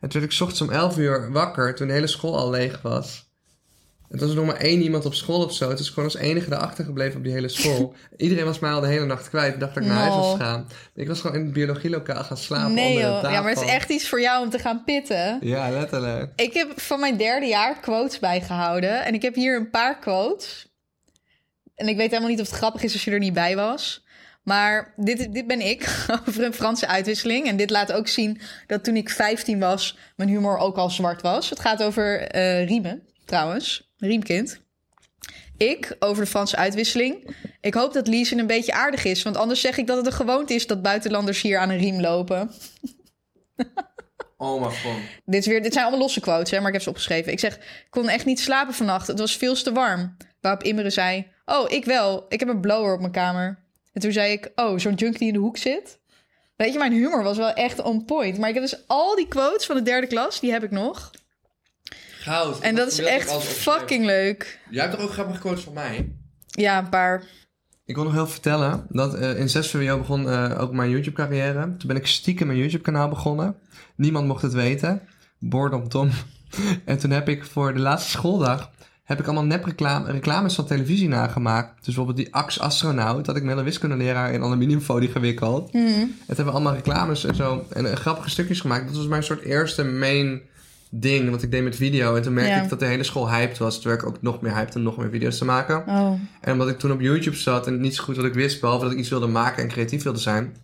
[0.00, 2.50] En toen werd ik 's ochtends om 11 uur wakker, toen de hele school al
[2.50, 3.22] leeg was.
[4.10, 5.68] En toen was er nog maar één iemand op school of zo.
[5.68, 7.94] Het is gewoon als enige erachter gebleven op die hele school.
[8.16, 9.54] Iedereen was mij al de hele nacht kwijt.
[9.54, 10.32] Ik dacht dat ik naar huis was No.
[10.36, 10.68] gegaan.
[10.94, 13.14] Ik was gewoon in het biologielokaal gaan slapen Nee onder de joh.
[13.20, 13.30] tafel.
[13.36, 15.38] Ja, maar het is echt iets voor jou om te gaan pitten.
[15.40, 16.32] Ja, letterlijk.
[16.36, 19.04] Ik heb van mijn derde jaar quotes bijgehouden.
[19.04, 20.72] En ik heb hier een paar quotes.
[21.74, 24.03] En ik weet helemaal niet of het grappig is als je er niet bij was.
[24.44, 27.46] Maar dit, dit ben ik over een Franse uitwisseling.
[27.46, 31.22] En dit laat ook zien dat toen ik 15 was, mijn humor ook al zwart
[31.22, 31.50] was.
[31.50, 33.92] Het gaat over eh, riemen, trouwens.
[33.96, 34.62] Riemkind.
[35.56, 37.36] Ik over de Franse uitwisseling.
[37.60, 39.22] Ik hoop dat Lies een beetje aardig is.
[39.22, 42.00] Want anders zeg ik dat het een gewoonte is dat buitenlanders hier aan een riem
[42.00, 42.50] lopen.
[44.36, 45.00] Oh, maar gewoon.
[45.24, 47.32] Dit, is weer, dit zijn allemaal losse quotes, hè, maar ik heb ze opgeschreven.
[47.32, 49.06] Ik zeg, ik kon echt niet slapen vannacht.
[49.06, 50.16] Het was veel te warm.
[50.40, 52.26] Waarop Imre zei, oh, ik wel.
[52.28, 53.63] Ik heb een blower op mijn kamer.
[53.94, 55.98] En toen zei ik, oh, zo'n junk die in de hoek zit.
[56.56, 58.38] Weet je, mijn humor was wel echt on point.
[58.38, 61.10] Maar ik heb dus al die quotes van de derde klas, die heb ik nog.
[62.18, 62.60] Goud.
[62.60, 64.60] En dat is echt fucking leuk.
[64.70, 66.12] Jij hebt toch ook grappige quotes van mij?
[66.46, 67.24] Ja, een paar.
[67.84, 71.16] Ik wil nog heel vertellen dat eh, in 6 VWO begon eh, ook mijn YouTube
[71.16, 71.76] carrière.
[71.76, 73.56] Toen ben ik stiekem mijn YouTube kanaal begonnen.
[73.96, 75.02] Niemand mocht het weten.
[75.38, 76.10] Boredom Tom.
[76.84, 78.70] en toen heb ik voor de laatste schooldag
[79.04, 81.74] heb ik allemaal nep reclame, reclames van televisie nagemaakt.
[81.76, 83.24] Dus bijvoorbeeld die Ax Astronaut.
[83.24, 85.72] Dat ik met een wiskundeleraar in aluminiumfolie gewikkeld.
[85.72, 85.84] Mhm.
[86.26, 87.64] Het hebben we allemaal reclames en zo.
[87.72, 88.86] En eh, grappige stukjes gemaakt.
[88.86, 90.40] Dat was mijn soort eerste main
[90.90, 92.16] ding wat ik deed met video.
[92.16, 92.62] En toen merkte Ja.
[92.62, 93.74] ik dat de hele school hyped was.
[93.80, 95.84] Toen werd ik ook nog meer hyped om nog meer video's te maken.
[95.86, 96.12] Oh.
[96.40, 98.84] En omdat ik toen op YouTube zat en niet zo goed wat ik wist, behalve
[98.84, 100.56] dat ik iets wilde maken en creatief wilde zijn,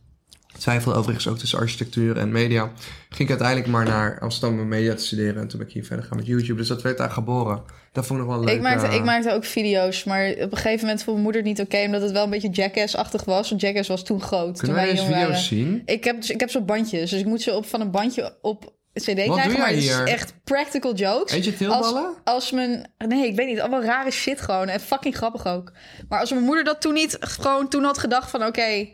[0.61, 2.73] twijfelde overigens ook tussen architectuur en media,
[3.09, 5.43] ging ik uiteindelijk maar naar Amsterdam om media te studeren.
[5.43, 6.59] En toen ben ik hier verder gaan met YouTube.
[6.59, 7.63] Dus dat werd daar geboren.
[7.93, 8.55] Dat vond ik nog wel leuk.
[8.55, 11.41] Ik maakte, eh, ik maakte ook video's, maar op een gegeven moment vond mijn moeder
[11.41, 13.49] het niet oké, omdat het wel een beetje Jackass-achtig was.
[13.49, 14.59] Want Jackass was toen groot.
[14.59, 15.43] Kunnen toen wij jong video's waren.
[15.43, 15.83] zien?
[15.85, 18.39] Ik heb, dus, ik heb zo bandjes, dus ik moet ze op, van een bandje
[18.43, 19.59] op CD krijgen.
[19.59, 21.33] maar het is echt practical jokes.
[21.33, 22.05] Eet je tilballen?
[22.05, 22.91] Als, als mijn...
[22.99, 23.61] Nee, ik weet niet.
[23.61, 24.69] Allemaal rare shit gewoon.
[24.69, 25.73] En fucking grappig ook.
[26.09, 28.45] Maar als mijn moeder dat toen niet gewoon toen had gedacht van...
[28.45, 28.89] Oké,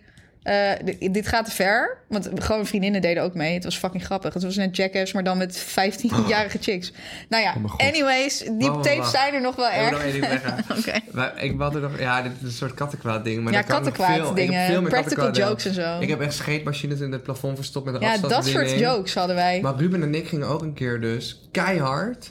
[0.85, 1.99] dit, dit gaat te ver.
[2.09, 3.55] Want gewoon vriendinnen deden ook mee.
[3.55, 4.35] Het was fucking grappig.
[4.35, 6.93] Het was net Jackass, maar dan met 15-jarige chicks.
[7.29, 8.39] Nou ja, Oh anyways.
[8.39, 10.69] Die tapes zijn er nog wel Ik erg.
[10.69, 10.85] nog.
[11.13, 13.43] Maar ik wilde nog, ja, dit is een soort kattenkwaad ding.
[13.45, 14.67] Maar Ja, ik kattenkwaad ik dingen.
[14.67, 16.01] veel Practical jokes en zo.
[16.01, 19.37] Ik heb echt scheetmachines in het plafond verstopt met een Ja, dat soort jokes hadden
[19.37, 19.61] wij.
[19.61, 22.25] Maar Ruben en ik gingen ook een keer dus keihard.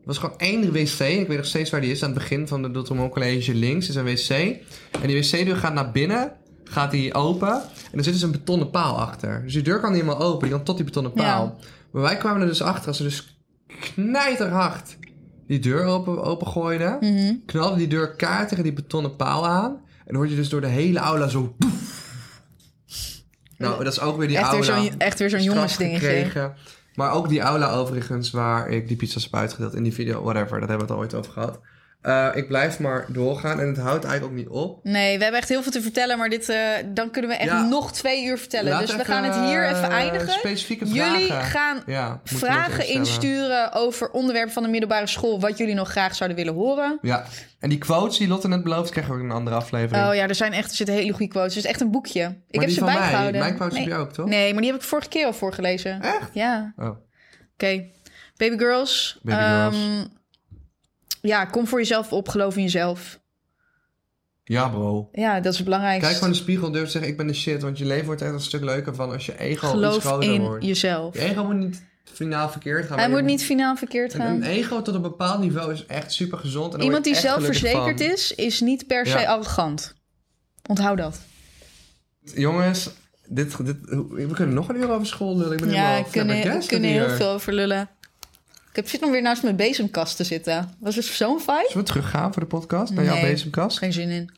[0.00, 0.98] Er was gewoon één wc.
[1.00, 2.02] Ik weet nog steeds waar die is.
[2.02, 4.28] Aan het begin van de Dottermont College links is een wc.
[4.30, 6.32] En die wc-deur gaat naar binnen.
[6.70, 7.62] Gaat die open.
[7.92, 9.42] En er zit dus een betonnen paal achter.
[9.42, 10.48] Dus die deur kan niet helemaal open.
[10.48, 11.58] Die kan tot die betonnen paal.
[11.90, 12.88] Maar wij kwamen er dus achter.
[12.88, 13.38] Als ze dus
[13.80, 14.96] knijterhard
[15.46, 16.96] die deur open, opengooiden.
[17.00, 17.34] Mhm.
[17.46, 19.70] Knalde die deur kaart tegen die betonnen paal aan.
[19.70, 21.54] En dan hoor je dus door de hele aula zo...
[23.58, 26.06] Nou, dat is ook weer die Echt aula echt weer zo'n jongensdingetje.
[26.06, 26.54] gekregen.
[26.94, 30.60] Maar ook die aula overigens, waar ik die pizza's heb uitgedeeld in die video, whatever,
[30.60, 31.60] daar hebben we het al ooit over gehad.
[32.00, 34.80] Eh, ik blijf maar doorgaan en het houdt eigenlijk ook niet op.
[34.82, 37.50] Nee, we hebben echt heel veel te vertellen, maar dit, eh, dan kunnen we echt
[37.50, 37.62] Ja.
[37.62, 38.70] nog twee uur vertellen.
[38.72, 40.28] Laat dus we gaan het hier even eh, eindigen.
[40.32, 41.50] Specifieke Jullie vragen.
[41.50, 45.88] gaan Ja, moeten we vragen insturen over onderwerpen van de middelbare school, wat jullie nog
[45.90, 46.98] graag zouden willen horen.
[47.02, 47.24] Ja,
[47.58, 50.08] en die quotes die Lotte net beloofd, krijgen we ook in een andere aflevering.
[50.08, 51.54] Oh ja, er zijn echt er zitten hele goede quotes.
[51.54, 52.36] Het is echt een boekje.
[52.50, 53.40] Ik heb ze van mij, bijgehouden.
[53.40, 53.82] mijn quotes nee.
[53.88, 54.26] heb je ook, toch?
[54.26, 56.02] Nee, maar die heb ik vorige keer al voorgelezen.
[56.02, 56.30] Echt?
[56.32, 56.72] Ja.
[56.76, 56.86] Oh.
[57.54, 57.84] Oké.
[58.36, 59.18] Baby girls.
[59.22, 60.08] Baby ehm, girls.
[61.20, 63.20] Ja, kom voor jezelf op, geloof in jezelf.
[64.44, 65.08] Ja, bro.
[65.12, 66.04] Ja, dat is het belangrijkste.
[66.06, 67.62] Kijk gewoon in de spiegel durf te zeggen, ik ben de shit.
[67.62, 70.32] Want je leven wordt echt een stuk leuker van als je ego iets geloof groter
[70.32, 70.64] in wordt.
[70.64, 71.14] jezelf.
[71.14, 72.98] Je ego moet niet finaal verkeerd gaan.
[72.98, 74.26] Hij moet niet finaal verkeerd gaan.
[74.34, 76.74] een ego tot een bepaald niveau is echt super gezond.
[76.74, 79.24] En Iemand die zelfverzekerd is, is niet per se Ja.
[79.30, 79.94] arrogant.
[80.66, 81.20] Onthoud dat.
[82.34, 82.90] Jongens,
[83.26, 83.76] dit, dit,
[84.10, 85.52] we kunnen nog een uur over school lullen.
[85.52, 87.88] Ik ben Ja, helemaal kunnen, kunnen heel veel over lullen.
[88.70, 90.74] Ik heb zit nog weer naast mijn bezemkast te zitten.
[90.78, 91.64] Was het zo'n vibe?
[91.68, 93.78] Zullen we teruggaan voor de podcast naar jouw bezemkast?
[93.78, 94.30] Geen zin in.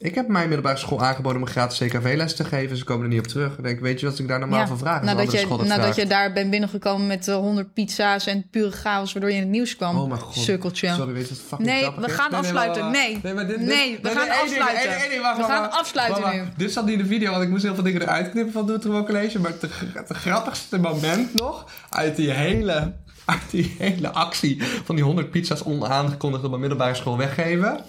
[0.00, 2.76] Ik heb mijn middelbare school aangeboden om een gratis CKV-les te geven.
[2.76, 3.56] Ze komen er niet op terug.
[3.58, 5.02] Ik denk, weet je wat ik daar normaal Ja, voor vraag?
[5.02, 5.96] Nadat, je, nadat vraagt.
[5.96, 9.50] je daar bent binnengekomen met eh, 100 pizza's en pure chaos, waardoor je in het
[9.50, 9.98] nieuws kwam.
[9.98, 10.34] Oh mijn god.
[10.44, 10.88] Sukkeltje.
[10.88, 12.90] Sorry, weet je wat fucking Nee, we gaan afsluiten.
[12.90, 13.20] Nee.
[13.22, 15.36] dit- Nee, we gaan afsluiten.
[15.36, 16.42] We gaan afsluiten nu.
[16.56, 18.66] Dit zat niet in de video, want ik moest heel veel dingen eruit knippen van
[18.66, 19.38] Doe het College.
[19.40, 22.92] Maar het, grappigste moment nog uit die hele,
[23.24, 27.80] uit die hele actie van die 100 pizza's onaangekondigd op een middelbare school weggeven,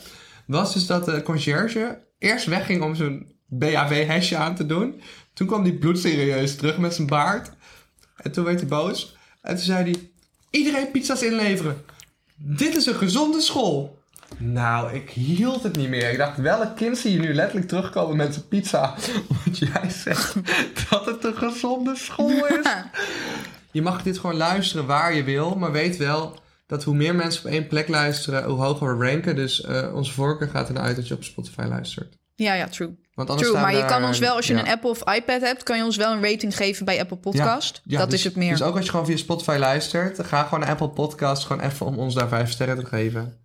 [0.57, 5.01] was dus dat de conciërge eerst wegging om zijn BHW-hesje aan te doen.
[5.33, 7.51] Toen kwam hij bloedserieus terug met zijn baard.
[8.17, 9.17] En toen werd hij boos.
[9.41, 10.09] En toen zei hij:
[10.49, 11.81] Iedereen pizza's inleveren.
[12.35, 13.97] Dit is een gezonde school.
[14.37, 16.11] Nou, ik hield het niet meer.
[16.11, 18.95] Ik dacht, welk kind zie je nu letterlijk terugkomen met zijn pizza?
[19.29, 20.35] Omdat jij zegt
[20.89, 22.65] dat het een gezonde school is.
[23.71, 25.55] Je mag dit gewoon luisteren waar je wil.
[25.55, 26.39] Maar weet wel
[26.69, 29.35] dat hoe meer mensen op één plek luisteren, hoe hoger we ranken.
[29.35, 32.17] Dus eh, onze voorkeur gaat ernaar uit dat je op Spotify luistert.
[32.35, 32.97] Ja, ja, true.
[33.13, 34.59] Want anders True, maar je kan ons wel, als je ja.
[34.59, 37.81] een Apple of iPad hebt, kan je ons wel een rating geven bij Apple Podcast.
[37.83, 38.51] Ja, dat dus- is het meer.
[38.51, 41.85] Dus ook als je gewoon via Spotify luistert, ga gewoon naar Apple Podcast gewoon even
[41.85, 43.37] om ons daar vijf sterren te geven.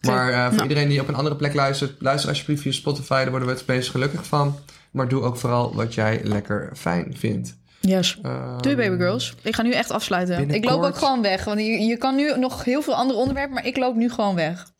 [0.00, 0.62] Maar eh, voor Nou.
[0.62, 3.66] iedereen die op een andere plek luistert, luister alsjeblieft via Spotify, daar worden we het
[3.66, 4.58] meest gelukkig van.
[4.90, 7.58] Maar doe ook vooral wat jij lekker fijn vindt.
[7.80, 8.18] Yes.
[8.22, 9.34] Ehm, Doei baby girls.
[9.42, 10.50] Ik ga nu echt afsluiten.
[10.50, 11.44] Ik loop ook gewoon weg.
[11.44, 14.34] Want je, je kan nu nog heel veel andere onderwerpen, maar ik loop nu gewoon
[14.34, 14.72] weg.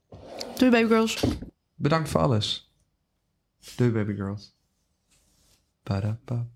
[0.56, 1.24] Doei baby girls.
[1.74, 2.72] Bedankt voor alles.
[3.76, 4.54] Doei baby girls.
[5.82, 6.46] Padapa.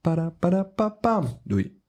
[0.00, 1.22] Padapa.
[1.42, 1.82] Doei.